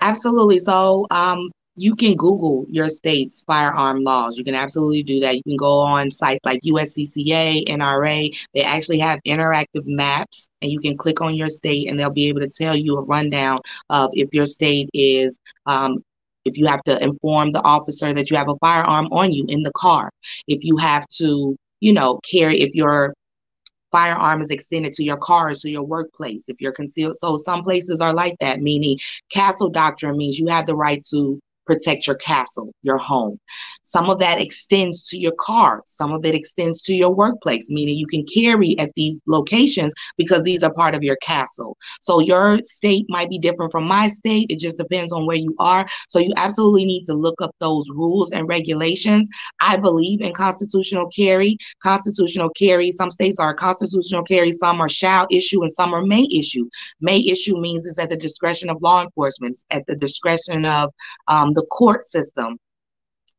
[0.01, 0.59] Absolutely.
[0.59, 4.37] So, um, you can Google your state's firearm laws.
[4.37, 5.37] You can absolutely do that.
[5.37, 8.35] You can go on sites like USCCA, NRA.
[8.53, 12.27] They actually have interactive maps, and you can click on your state, and they'll be
[12.27, 15.39] able to tell you a rundown of if your state is.
[15.65, 16.03] Um,
[16.45, 19.63] if you have to inform the officer that you have a firearm on you in
[19.63, 20.09] the car,
[20.47, 23.13] if you have to, you know, carry, if your
[23.91, 27.99] firearm is extended to your car to your workplace if you're concealed so some places
[27.99, 28.95] are like that meaning
[29.31, 31.39] castle doctrine means you have the right to
[31.69, 33.39] protect your castle, your home.
[33.83, 35.83] Some of that extends to your car.
[35.85, 40.43] Some of it extends to your workplace, meaning you can carry at these locations because
[40.43, 41.77] these are part of your castle.
[42.01, 44.47] So your state might be different from my state.
[44.49, 45.87] It just depends on where you are.
[46.07, 49.27] So you absolutely need to look up those rules and regulations.
[49.61, 51.57] I believe in constitutional carry.
[51.81, 56.27] Constitutional carry, some states are constitutional carry, some are shall issue, and some are may
[56.31, 56.67] issue.
[57.01, 60.93] May issue means it's at the discretion of law enforcement, at the discretion of
[61.27, 62.57] um, the court system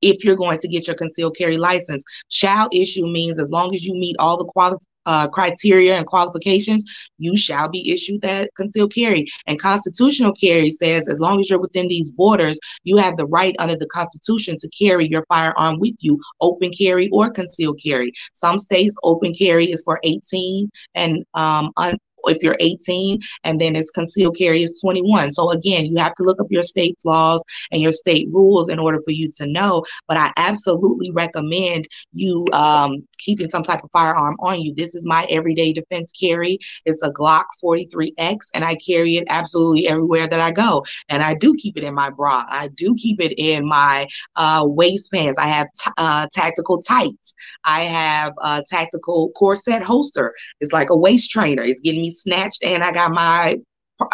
[0.03, 2.05] if you're going to get your concealed carry license.
[2.29, 6.85] Shall issue means as long as you meet all the quali- uh, criteria and qualifications,
[7.19, 9.27] you shall be issued that concealed carry.
[9.47, 13.57] And constitutional carry says as long as you're within these borders, you have the right
[13.59, 18.13] under the Constitution to carry your firearm with you, open carry or concealed carry.
[18.35, 23.77] Some states, open carry is for 18 and um, un- if you're 18 and then
[23.77, 27.43] it's concealed carry is 21 so again you have to look up your state's laws
[27.73, 32.45] and your state rules in order for you to know but i absolutely recommend you
[32.53, 34.75] um, keeping some type of firearm on you.
[34.75, 36.59] This is my everyday defense carry.
[36.85, 40.85] It's a glock 43x and i carry it absolutely everywhere that i go.
[41.09, 42.47] And i do keep it in my bra.
[42.49, 44.07] I do keep it in my
[44.37, 47.35] uh, waist pants i have t- uh, tactical tights.
[47.65, 50.35] I have a tactical corset holster.
[50.61, 51.63] It's like a waist trainer.
[51.63, 53.57] It's getting me snatched and I got my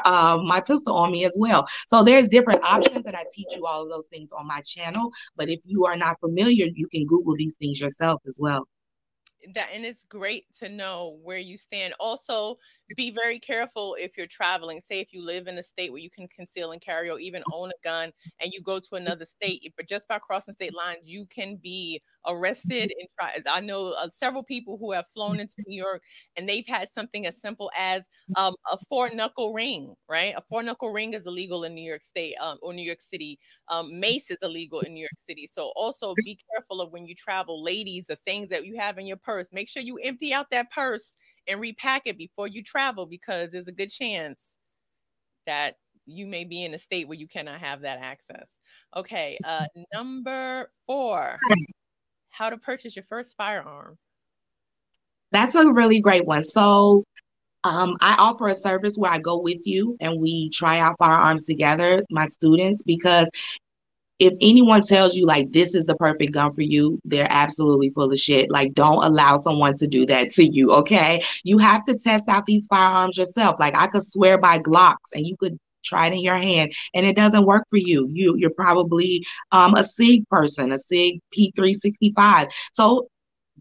[0.04, 1.66] uh, my pistol on me as well.
[1.88, 5.12] So there's different options, and I teach you all of those things on my channel.
[5.36, 8.66] But if you are not familiar, you can Google these things yourself as well
[9.54, 12.58] that and it's great to know where you stand also
[12.94, 14.80] be very careful if you're traveling.
[14.80, 17.42] Say if you live in a state where you can conceal and carry or even
[17.52, 20.98] own a gun and you go to another state but just by crossing state lines
[21.04, 25.56] you can be arrested and try i know uh, several people who have flown into
[25.66, 26.02] new york
[26.36, 28.04] and they've had something as simple as
[28.36, 30.34] um, a four knuckle ring right?
[30.36, 33.38] A four knuckle ring is illegal in new york state um, or new york city.
[33.68, 35.46] Um, mace is illegal in new york city.
[35.46, 39.06] So also be careful of when you travel ladies the things that you have in
[39.06, 39.50] your purse.
[39.52, 41.16] Make sure you empty out that purse
[41.48, 44.54] and repack it before you travel because there's a good chance
[45.46, 45.76] that
[46.06, 48.56] you may be in a state where you cannot have that access.
[48.96, 51.38] Okay, uh, number four,
[52.30, 53.98] how to purchase your first firearm.
[55.32, 56.42] That's a really great one.
[56.42, 57.04] So,
[57.64, 61.44] um, I offer a service where I go with you and we try out firearms
[61.44, 63.28] together, my students, because
[64.18, 68.10] if anyone tells you like this is the perfect gun for you, they're absolutely full
[68.10, 68.50] of shit.
[68.50, 70.72] Like, don't allow someone to do that to you.
[70.72, 71.22] Okay.
[71.44, 73.56] You have to test out these firearms yourself.
[73.60, 77.06] Like, I could swear by Glocks and you could try it in your hand and
[77.06, 78.10] it doesn't work for you.
[78.12, 82.50] You you're probably um, a SIG person, a SIG P365.
[82.72, 83.08] So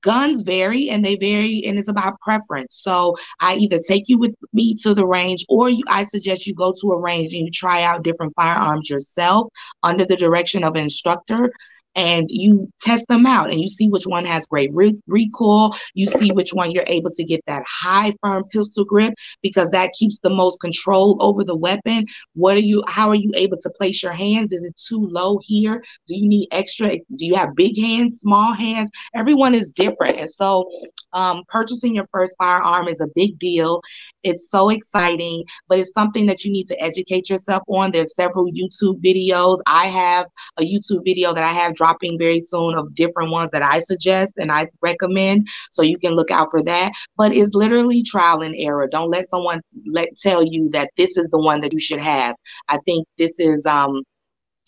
[0.06, 2.76] guns vary and they vary and it's about preference.
[2.76, 6.54] So i either take you with me to the range or you, i suggest you
[6.54, 9.48] go to a range and you try out different firearms yourself
[9.82, 11.52] under the direction of an instructor
[11.96, 15.76] and you test them out and you see which one has great re- recoil.
[15.94, 19.94] You see which one you're able to get that high firm pistol grip because that
[19.94, 22.06] keeps the most control over the weapon.
[22.34, 24.52] What are you, how are you able to place your hands?
[24.52, 25.84] Is it too low here?
[26.08, 26.90] Do you need extra?
[26.90, 28.90] Do you have big hands, small hands?
[29.16, 30.20] Everyone is different.
[30.20, 30.70] And so
[31.14, 33.82] um, purchasing your first firearm is a big deal.
[34.26, 37.92] It's so exciting, but it's something that you need to educate yourself on.
[37.92, 39.60] There's several YouTube videos.
[39.68, 43.62] I have a YouTube video that I have dropping very soon of different ones that
[43.62, 45.48] I suggest and I recommend.
[45.72, 46.92] So you can look out for that.
[47.18, 48.88] But it's literally trial and error.
[48.88, 52.36] Don't let someone let tell you that this is the one that you should have.
[52.68, 54.02] I think this is um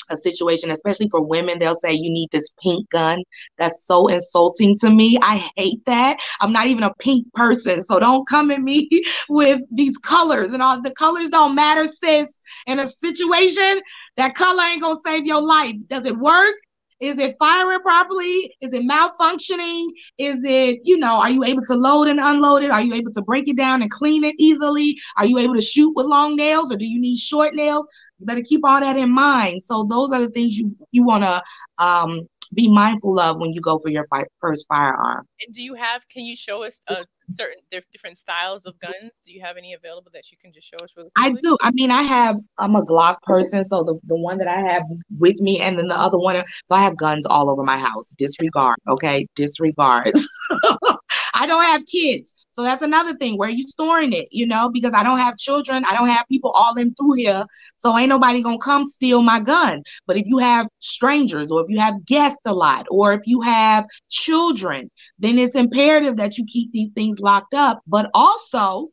[0.09, 3.23] a situation, especially for women, they'll say you need this pink gun.
[3.57, 5.17] That's so insulting to me.
[5.21, 6.17] I hate that.
[6.39, 7.83] I'm not even a pink person.
[7.83, 8.89] So don't come at me
[9.29, 12.41] with these colors and all the colors don't matter, sis.
[12.65, 13.81] In a situation,
[14.17, 15.75] that color ain't gonna save your life.
[15.87, 16.55] Does it work?
[16.99, 18.55] Is it firing properly?
[18.59, 19.89] Is it malfunctioning?
[20.17, 22.71] Is it, you know, are you able to load and unload it?
[22.71, 24.97] Are you able to break it down and clean it easily?
[25.15, 27.85] Are you able to shoot with long nails or do you need short nails?
[28.19, 29.63] You better keep all that in mind.
[29.63, 31.41] So those are the things you you want to
[31.77, 35.25] um, be mindful of when you go for your fi- first firearm.
[35.45, 36.07] And do you have?
[36.07, 39.11] Can you show us a certain different styles of guns?
[39.25, 41.37] Do you have any available that you can just show us really quickly?
[41.37, 41.57] I do.
[41.61, 42.37] I mean, I have.
[42.57, 44.83] I'm a Glock person, so the the one that I have
[45.19, 46.37] with me, and then the other one.
[46.65, 48.05] So I have guns all over my house.
[48.17, 49.27] Disregard, okay?
[49.35, 50.13] Disregard.
[51.37, 52.33] I don't have kids.
[52.49, 53.37] So that's another thing.
[53.37, 54.27] Where you storing it?
[54.31, 55.85] You know, because I don't have children.
[55.87, 57.45] I don't have people all in through here.
[57.77, 59.83] So ain't nobody gonna come steal my gun.
[60.07, 63.41] But if you have strangers or if you have guests a lot or if you
[63.41, 67.81] have children, then it's imperative that you keep these things locked up.
[67.85, 68.89] But also,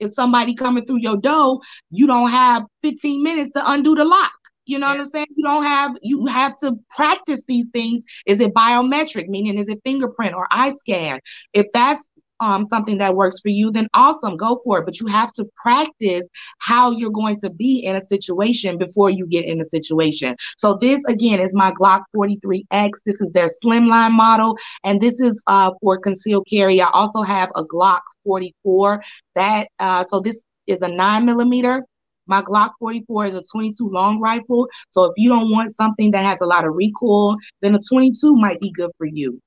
[0.00, 4.32] if somebody coming through your door, you don't have 15 minutes to undo the lock.
[4.66, 4.92] You know yeah.
[4.92, 5.26] what I'm saying?
[5.36, 8.04] You don't have you have to practice these things.
[8.26, 11.20] Is it biometric, meaning is it fingerprint or eye scan?
[11.52, 12.08] If that's
[12.42, 14.84] um, something that works for you, then awesome, go for it.
[14.84, 19.26] But you have to practice how you're going to be in a situation before you
[19.26, 20.34] get in a situation.
[20.58, 22.90] So this again is my Glock 43X.
[23.06, 26.80] This is their slimline model, and this is uh, for concealed carry.
[26.80, 29.02] I also have a Glock 44.
[29.36, 31.84] That uh, so this is a nine millimeter.
[32.26, 34.68] My Glock 44 is a 22 long rifle.
[34.90, 38.36] So if you don't want something that has a lot of recoil, then a 22
[38.36, 39.40] might be good for you.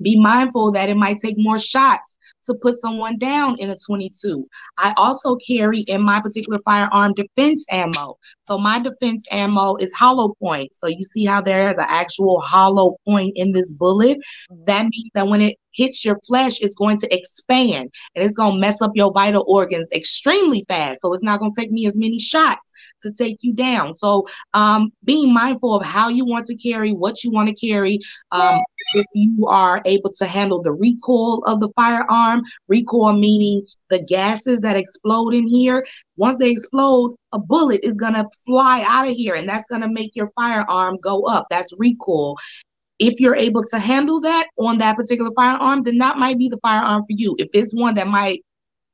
[0.00, 4.46] Be mindful that it might take more shots to put someone down in a 22.
[4.78, 8.16] I also carry in my particular firearm defense ammo.
[8.46, 10.70] So my defense ammo is hollow point.
[10.74, 14.18] So you see how there is an actual hollow point in this bullet.
[14.50, 14.64] Mm-hmm.
[14.66, 18.54] That means that when it hits your flesh, it's going to expand and it's going
[18.54, 21.00] to mess up your vital organs extremely fast.
[21.02, 22.60] So it's not going to take me as many shots
[23.02, 23.94] to take you down.
[23.94, 27.98] So um, being mindful of how you want to carry, what you want to carry.
[28.30, 28.60] Um,
[28.94, 34.60] if you are able to handle the recoil of the firearm, recoil meaning the gases
[34.60, 35.86] that explode in here.
[36.16, 39.82] Once they explode, a bullet is going to fly out of here and that's going
[39.82, 41.46] to make your firearm go up.
[41.50, 42.36] That's recoil.
[42.98, 46.58] If you're able to handle that on that particular firearm, then that might be the
[46.58, 47.34] firearm for you.
[47.38, 48.44] If it's one that might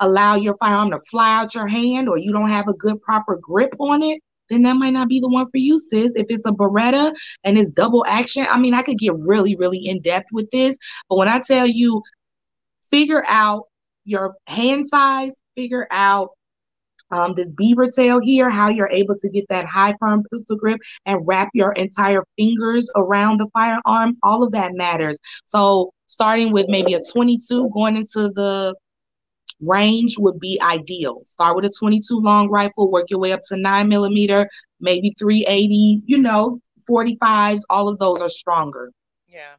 [0.01, 3.36] allow your firearm to fly out your hand or you don't have a good proper
[3.36, 6.12] grip on it, then that might not be the one for you, sis.
[6.14, 7.12] If it's a Beretta
[7.44, 10.76] and it's double action, I mean, I could get really, really in depth with this.
[11.09, 12.03] But when I tell you,
[12.90, 13.64] figure out
[14.05, 16.30] your hand size, figure out
[17.11, 20.80] um, this beaver tail here, how you're able to get that high firm pistol grip
[21.07, 25.18] and wrap your entire fingers around the firearm, all of that matters.
[25.46, 28.74] So starting with maybe a 22 going into the
[29.61, 31.22] range would be ideal.
[31.24, 34.49] Start with a 22 long rifle, work your way up to nine millimeter,
[34.80, 38.92] maybe 380, you know, 45s, all of those are stronger.
[39.26, 39.57] Yeah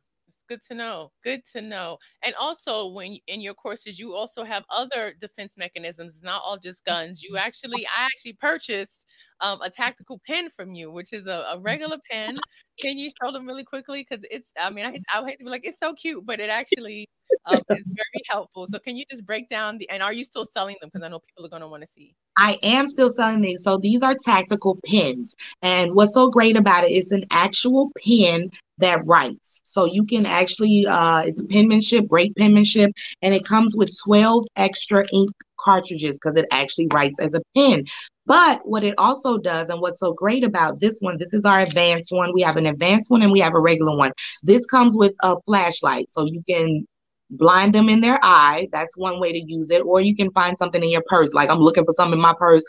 [0.50, 1.12] good to know.
[1.24, 1.97] Good to know.
[2.24, 6.16] And also, when in your courses, you also have other defense mechanisms.
[6.16, 7.22] It's not all just guns.
[7.22, 9.06] You actually, I actually purchased
[9.41, 12.38] um, a tactical pen from you, which is a, a regular pen.
[12.82, 14.06] Can you show them really quickly?
[14.10, 16.50] Because it's, I mean, I, I hate to be like, it's so cute, but it
[16.50, 17.08] actually
[17.45, 18.66] um, is very helpful.
[18.68, 20.89] So, can you just break down the, and are you still selling them?
[20.91, 22.16] Because I know people are going to want to see.
[22.38, 23.64] I am still selling these.
[23.64, 25.36] So these are tactical pens.
[25.62, 29.61] And what's so great about it is an actual pen that writes.
[29.63, 35.05] So you can actually, uh, it's penmanship, great penmanship, and it comes with 12 extra
[35.13, 37.86] ink cartridges because it actually writes as a pen.
[38.25, 41.59] But what it also does, and what's so great about this one, this is our
[41.59, 42.32] advanced one.
[42.34, 44.11] We have an advanced one and we have a regular one.
[44.43, 46.86] This comes with a flashlight, so you can
[47.32, 48.67] blind them in their eye.
[48.71, 49.82] That's one way to use it.
[49.82, 51.34] Or you can find something in your purse.
[51.34, 52.63] Like I'm looking for something in my purse.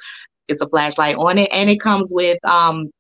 [0.49, 2.91] It's a flashlight on it, and it comes with um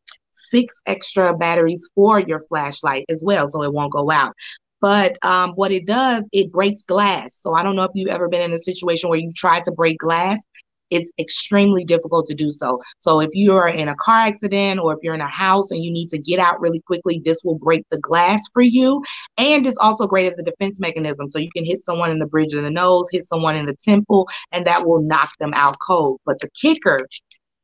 [0.51, 4.34] six extra batteries for your flashlight as well, so it won't go out.
[4.80, 7.36] But um, what it does, it breaks glass.
[7.36, 9.72] So I don't know if you've ever been in a situation where you tried to
[9.72, 10.42] break glass.
[10.90, 12.80] It's extremely difficult to do so.
[12.98, 15.84] So if you are in a car accident or if you're in a house and
[15.84, 19.01] you need to get out really quickly, this will break the glass for you.
[19.36, 21.30] And it's also great as a defense mechanism.
[21.30, 23.76] So you can hit someone in the bridge of the nose, hit someone in the
[23.76, 26.20] temple, and that will knock them out cold.
[26.26, 27.07] But the kicker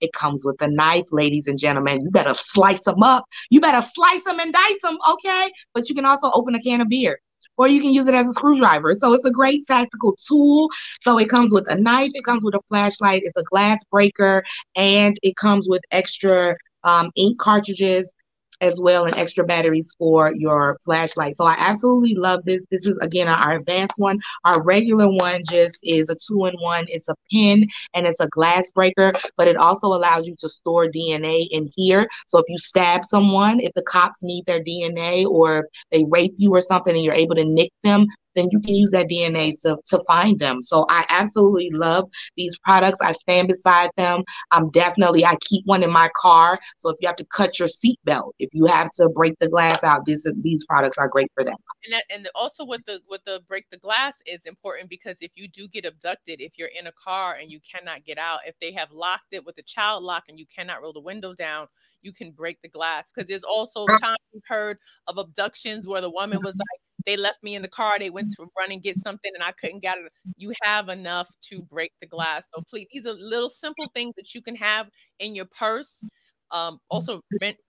[0.01, 2.03] it comes with a knife, ladies and gentlemen.
[2.05, 3.25] You better slice them up.
[3.51, 5.51] You better slice them and dice them, okay?
[5.75, 7.21] But you can also open a can of beer
[7.57, 8.95] or you can use it as a screwdriver.
[8.95, 10.69] So it's a great tactical tool.
[11.03, 14.45] So it comes with a knife, it comes with a flashlight, it's a glass breaker,
[14.75, 18.13] and it comes with extra um, ink cartridges
[18.61, 21.37] as well and extra batteries for your flashlight.
[21.37, 22.65] So I absolutely love this.
[22.71, 24.21] This is again our advanced one.
[24.45, 26.87] Our regular one just is a two in one.
[26.89, 30.87] It's a pin and it's a glass breaker, but it also allows you to store
[30.87, 32.07] DNA in here.
[32.29, 36.51] So if you stab someone, if the cops need their DNA or they rape you
[36.51, 38.07] or something and you're able to nick them,
[38.37, 40.63] then you can use that DNA to, to find them.
[40.63, 42.99] So I absolutely love these products.
[43.03, 44.23] I stand beside them.
[44.51, 46.59] I'm definitely, I keep one in my car.
[46.79, 49.83] So if you have to cut your seatbelt, if you have to break the glass
[49.83, 51.57] out, these these products are great for that.
[51.85, 55.33] And that, and also with the with the break the glass is important because if
[55.35, 58.55] you do get abducted, if you're in a car and you cannot get out, if
[58.61, 61.67] they have locked it with a child lock and you cannot roll the window down,
[62.03, 63.11] you can break the glass.
[63.11, 67.43] Because there's also times we've heard of abductions where the woman was like, they left
[67.43, 67.99] me in the car.
[67.99, 70.13] They went to run and get something, and I couldn't get it.
[70.37, 72.47] You have enough to break the glass.
[72.55, 74.89] So please, these are little simple things that you can have
[75.19, 76.05] in your purse.
[76.51, 77.23] Um, also,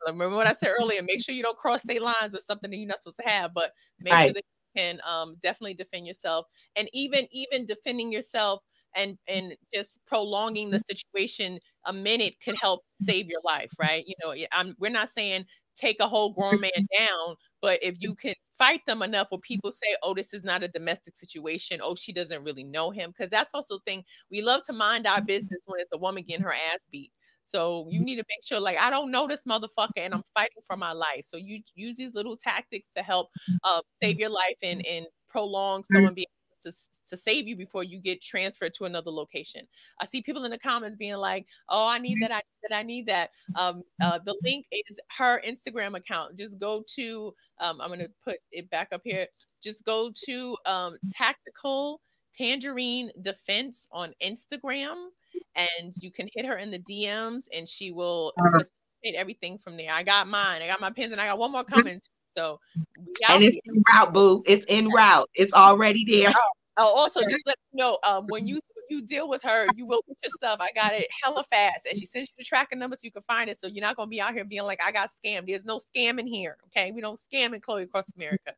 [0.06, 1.02] remember what I said earlier.
[1.02, 3.54] Make sure you don't cross state lines with something that you're not supposed to have,
[3.54, 4.26] but make right.
[4.26, 8.62] sure that you can um, definitely defend yourself, and even even defending yourself
[8.96, 14.16] and and just prolonging the situation a minute can help save your life right you
[14.24, 18.34] know I'm, we're not saying take a whole grown man down but if you can
[18.58, 21.80] fight them enough where people say, oh, this is not a domestic situation.
[21.84, 23.12] Oh, she doesn't really know him.
[23.12, 24.04] Because that's also the thing.
[24.32, 27.12] We love to mind our business when it's a woman getting her ass beat.
[27.46, 30.64] So you need to make sure, like, I don't know this motherfucker and I'm fighting
[30.66, 31.24] for my life.
[31.24, 33.30] So you use these little tactics to help
[33.64, 36.28] uh, save your life and, and prolong someone being
[36.64, 36.72] to,
[37.10, 39.68] to save you before you get transferred to another location.
[40.00, 42.32] I see people in the comments being like, "Oh, I need that.
[42.32, 42.78] I need that.
[42.78, 46.38] I need that." Um, uh, the link is her Instagram account.
[46.38, 47.34] Just go to.
[47.60, 49.28] Um, I'm gonna put it back up here.
[49.64, 52.02] Just go to um, Tactical
[52.38, 55.08] Tangerine Defense on Instagram,
[55.56, 58.34] and you can hit her in the DMs, and she will
[59.16, 59.92] everything from there.
[59.92, 60.62] I got mine.
[60.62, 62.02] I got my pins, and I got one more coming.
[62.38, 62.60] So,
[63.30, 64.44] and it's in route, boo.
[64.46, 65.28] It's in route.
[65.34, 66.32] It's already there.
[66.80, 68.60] Oh, also just let me know um, when you
[68.92, 70.60] you deal with her, you will get your stuff.
[70.62, 73.24] I got it hella fast, and she sends you the tracking number so you can
[73.24, 73.58] find it.
[73.58, 75.48] So you're not gonna be out here being like, I got scammed.
[75.48, 76.58] There's no scamming here.
[76.68, 78.54] Okay, we don't scam in Chloe across America.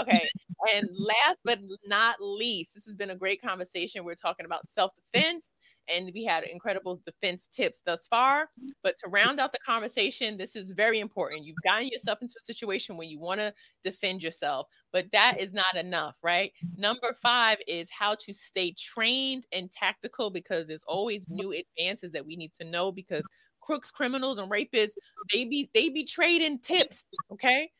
[0.00, 0.26] Okay.
[0.74, 4.04] And last but not least, this has been a great conversation.
[4.04, 5.50] We're talking about self defense
[5.92, 8.48] and we had incredible defense tips thus far.
[8.82, 11.44] But to round out the conversation, this is very important.
[11.44, 15.52] You've gotten yourself into a situation where you want to defend yourself, but that is
[15.52, 16.52] not enough, right?
[16.76, 22.26] Number five is how to stay trained and tactical because there's always new advances that
[22.26, 23.24] we need to know because
[23.60, 24.92] crooks, criminals, and rapists,
[25.32, 27.04] they be they be trading tips.
[27.32, 27.70] Okay.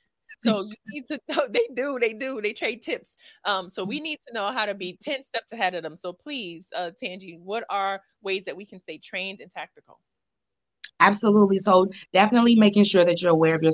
[0.43, 3.17] So you need to know they do, they do, they trade tips.
[3.45, 5.97] Um, so we need to know how to be 10 steps ahead of them.
[5.97, 10.01] So please, uh Tangi, what are ways that we can stay trained and tactical?
[11.01, 11.59] Absolutely.
[11.59, 13.73] So definitely making sure that you're aware of your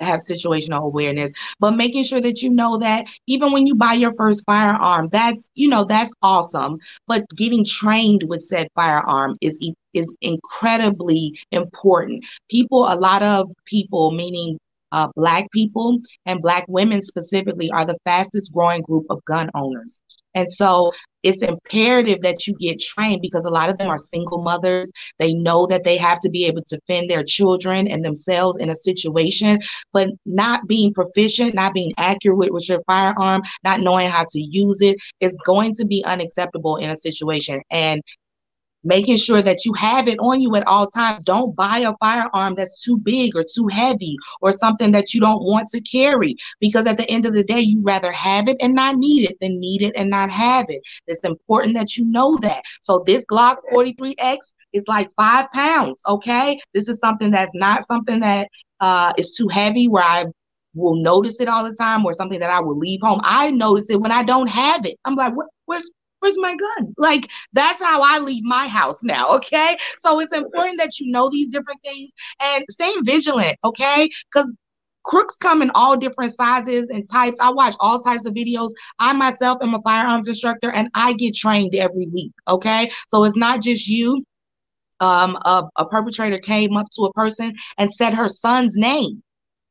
[0.00, 4.12] have situational awareness, but making sure that you know that even when you buy your
[4.14, 6.78] first firearm, that's you know that's awesome.
[7.06, 9.58] But getting trained with said firearm is
[9.94, 12.24] is incredibly important.
[12.50, 14.58] People, a lot of people, meaning
[14.92, 20.00] uh, Black people and Black women specifically are the fastest growing group of gun owners.
[20.34, 24.42] And so it's imperative that you get trained because a lot of them are single
[24.42, 24.88] mothers.
[25.18, 28.70] They know that they have to be able to defend their children and themselves in
[28.70, 29.58] a situation,
[29.92, 34.80] but not being proficient, not being accurate with your firearm, not knowing how to use
[34.80, 37.60] it is going to be unacceptable in a situation.
[37.70, 38.02] And
[38.86, 41.22] making sure that you have it on you at all times.
[41.24, 45.42] Don't buy a firearm that's too big or too heavy or something that you don't
[45.42, 48.74] want to carry because at the end of the day, you rather have it and
[48.74, 50.80] not need it than need it and not have it.
[51.06, 52.62] It's important that you know that.
[52.82, 54.38] So this Glock 43X
[54.72, 56.00] is like five pounds.
[56.06, 56.58] Okay.
[56.72, 58.48] This is something that's not something that
[58.80, 60.26] uh, is too heavy where I
[60.74, 63.20] will notice it all the time or something that I will leave home.
[63.24, 64.98] I notice it when I don't have it.
[65.04, 65.90] I'm like, what, where's
[66.26, 66.94] where's my gun?
[66.96, 69.34] Like that's how I leave my house now.
[69.36, 69.76] Okay.
[70.04, 72.10] So it's important that you know these different things
[72.40, 73.56] and stay vigilant.
[73.64, 74.08] Okay.
[74.32, 74.50] Because
[75.04, 77.36] crooks come in all different sizes and types.
[77.40, 78.70] I watch all types of videos.
[78.98, 82.32] I myself am a firearms instructor and I get trained every week.
[82.48, 82.90] Okay.
[83.08, 84.24] So it's not just you.
[84.98, 89.22] Um, a, a perpetrator came up to a person and said her son's name.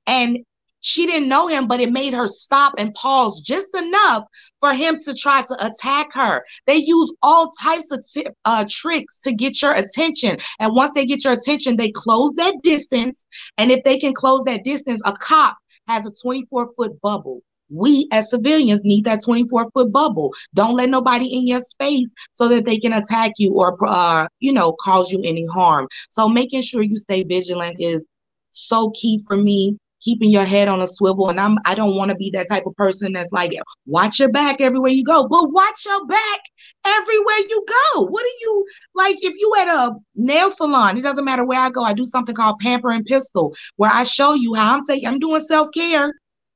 [0.05, 0.37] And
[0.85, 4.23] she didn't know him, but it made her stop and pause just enough
[4.59, 6.45] for him to try to attack her.
[6.67, 10.37] They use all types of t- uh, tricks to get your attention.
[10.59, 13.25] And once they get your attention, they close that distance.
[13.57, 15.57] And if they can close that distance, a cop
[15.87, 17.41] has a 24 foot bubble.
[17.71, 20.35] We as civilians need that 24 foot bubble.
[20.53, 24.53] Don't let nobody in your space so that they can attack you or, uh, you
[24.53, 25.87] know, cause you any harm.
[26.11, 28.05] So making sure you stay vigilant is
[28.51, 31.29] so key for me keeping your head on a swivel.
[31.29, 33.51] And I'm I don't want to be that type of person that's like,
[33.87, 35.27] watch your back everywhere you go.
[35.27, 36.39] But watch your back
[36.85, 38.03] everywhere you go.
[38.03, 40.97] What do you like if you at a nail salon?
[40.97, 41.83] It doesn't matter where I go.
[41.83, 45.19] I do something called pamper and pistol, where I show you how I'm taking I'm
[45.19, 46.13] doing self-care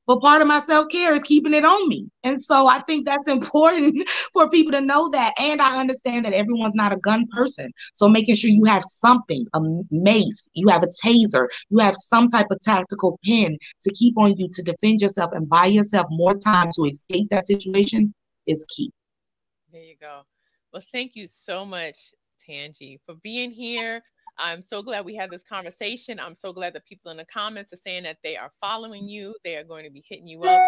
[0.09, 2.09] but part of my self-care is keeping it on me.
[2.23, 5.39] And so i think that's important for people to know that.
[5.39, 7.71] And i understand that everyone's not a gun person.
[7.93, 9.59] So making sure you have something a
[9.91, 14.35] mace you have a taser you have some type of tactical pin to keep on
[14.37, 18.11] you to defend yourself and buy yourself more time to escape that situation
[18.47, 18.91] is key.
[19.71, 20.21] There you go.
[20.73, 24.01] Well thank you so much tangi for being here
[24.39, 26.19] I'm so glad we had this conversation.
[26.19, 29.35] I'm so glad that people in the comments are saying that they are following you.
[29.43, 30.61] They are going to be hitting you up.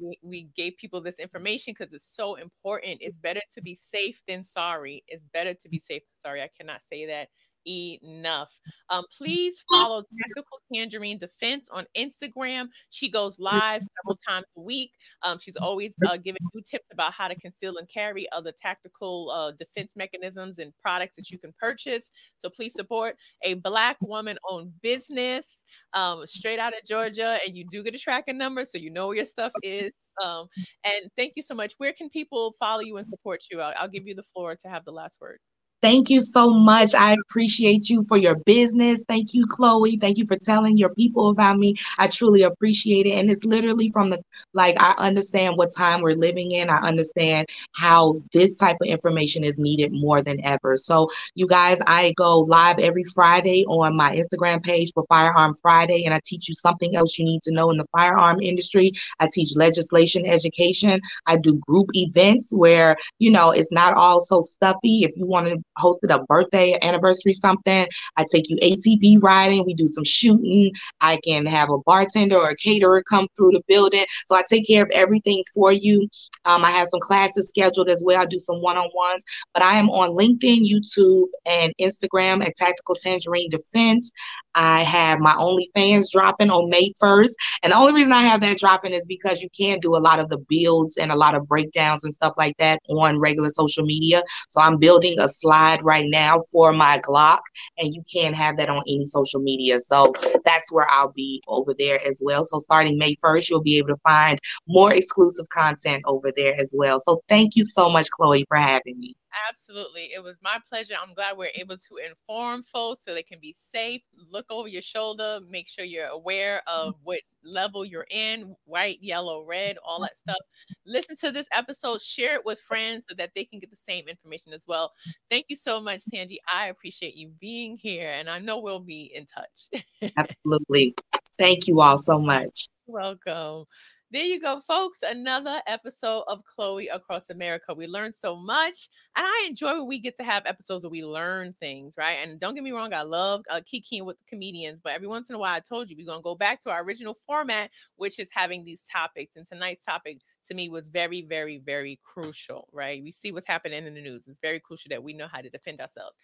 [0.00, 2.98] We, we gave people this information because it's so important.
[3.00, 5.04] It's better to be safe than sorry.
[5.06, 6.42] It's better to be safe sorry.
[6.42, 7.28] I cannot say that
[7.68, 8.50] enough.
[8.90, 12.68] Um, please follow Tactical Tangerine Defense on Instagram.
[12.90, 14.92] She goes live several times a week.
[15.22, 19.30] Um, she's always uh, giving you tips about how to conceal and carry other tactical
[19.30, 22.10] uh, defense mechanisms and products that you can purchase.
[22.38, 25.58] So please support a Black woman owned business
[25.92, 29.08] um, straight out of Georgia, and you do get a tracking number so you know
[29.08, 29.92] where your stuff is.
[30.22, 30.46] Um,
[30.84, 31.74] and thank you so much.
[31.78, 33.60] Where can people follow you and support you?
[33.60, 35.38] I'll, I'll give you the floor to have the last word.
[35.80, 36.92] Thank you so much.
[36.92, 39.00] I appreciate you for your business.
[39.08, 39.96] Thank you, Chloe.
[39.96, 41.76] Thank you for telling your people about me.
[41.98, 43.12] I truly appreciate it.
[43.12, 44.20] And it's literally from the
[44.54, 46.68] like, I understand what time we're living in.
[46.68, 47.46] I understand
[47.76, 50.76] how this type of information is needed more than ever.
[50.76, 56.04] So, you guys, I go live every Friday on my Instagram page for Firearm Friday,
[56.04, 58.90] and I teach you something else you need to know in the firearm industry.
[59.20, 61.00] I teach legislation education.
[61.26, 65.04] I do group events where, you know, it's not all so stuffy.
[65.04, 67.86] If you want to hosted a birthday anniversary something.
[68.16, 69.64] I take you ATV riding.
[69.64, 70.72] We do some shooting.
[71.00, 74.04] I can have a bartender or a caterer come through the building.
[74.26, 76.08] So I take care of everything for you.
[76.44, 78.20] Um, I have some classes scheduled as well.
[78.20, 79.22] I do some one-on-ones,
[79.52, 84.12] but I am on LinkedIn, YouTube, and Instagram at Tactical Tangerine Defense.
[84.54, 87.30] I have my OnlyFans dropping on May 1st.
[87.62, 90.18] And the only reason I have that dropping is because you can do a lot
[90.18, 93.84] of the builds and a lot of breakdowns and stuff like that on regular social
[93.84, 94.22] media.
[94.48, 97.40] So I'm building a slide right now for my Glock,
[97.78, 99.80] and you can't have that on any social media.
[99.80, 100.12] So
[100.44, 102.44] that's where I'll be over there as well.
[102.44, 106.74] So starting May 1st, you'll be able to find more exclusive content over there as
[106.76, 107.00] well.
[107.00, 109.17] So thank you so much, Chloe, for having me.
[109.48, 110.10] Absolutely.
[110.14, 110.94] It was my pleasure.
[111.00, 114.02] I'm glad we're able to inform folks so they can be safe.
[114.30, 117.04] Look over your shoulder, make sure you're aware of mm-hmm.
[117.04, 120.30] what level you're in white, yellow, red, all that mm-hmm.
[120.30, 120.40] stuff.
[120.86, 124.08] Listen to this episode, share it with friends so that they can get the same
[124.08, 124.92] information as well.
[125.30, 126.40] Thank you so much, Sandy.
[126.52, 129.82] I appreciate you being here, and I know we'll be in touch.
[130.16, 130.94] Absolutely.
[131.38, 132.68] Thank you all so much.
[132.86, 133.64] Welcome.
[134.10, 135.00] There you go, folks.
[135.02, 137.74] Another episode of Chloe Across America.
[137.74, 141.04] We learned so much, and I enjoy when we get to have episodes where we
[141.04, 142.16] learn things, right?
[142.22, 143.60] And don't get me wrong, I love uh,
[144.02, 146.58] with comedians, but every once in a while, I told you we're gonna go back
[146.60, 149.36] to our original format, which is having these topics.
[149.36, 153.02] And tonight's topic to me was very, very, very crucial, right?
[153.02, 154.28] We see what's happening in the news.
[154.28, 156.16] It's very crucial that we know how to defend ourselves.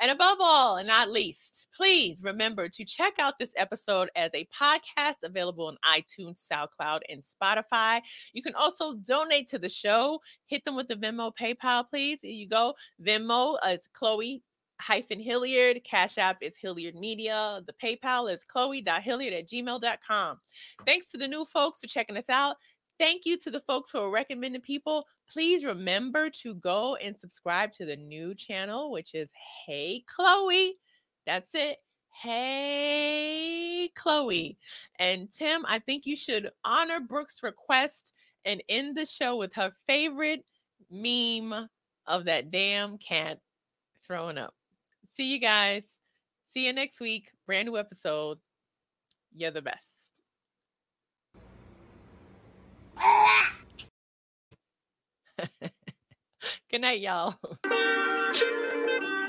[0.00, 4.48] And above all, and not least, please remember to check out this episode as a
[4.58, 8.00] podcast available on iTunes, SoundCloud, and Spotify.
[8.32, 10.20] You can also donate to the show.
[10.46, 12.20] Hit them with the Venmo, PayPal, please.
[12.22, 12.74] Here you go.
[13.04, 14.42] Venmo is Chloe
[14.82, 15.82] hyphen Hilliard.
[15.84, 17.62] Cash App is Hilliard Media.
[17.66, 20.40] The PayPal is chloe.hilliard at gmail.com.
[20.84, 22.56] Thanks to the new folks for checking us out.
[23.02, 25.08] Thank you to the folks who are recommending people.
[25.28, 29.32] Please remember to go and subscribe to the new channel, which is
[29.66, 30.76] Hey Chloe.
[31.26, 31.78] That's it.
[32.12, 34.56] Hey Chloe.
[35.00, 38.12] And Tim, I think you should honor Brooke's request
[38.44, 40.44] and end the show with her favorite
[40.88, 41.68] meme
[42.06, 43.40] of that damn cat
[44.06, 44.54] throwing up.
[45.12, 45.98] See you guys.
[46.44, 47.32] See you next week.
[47.46, 48.38] Brand new episode.
[49.34, 50.01] You're the best.
[56.70, 57.36] Good night, y'all.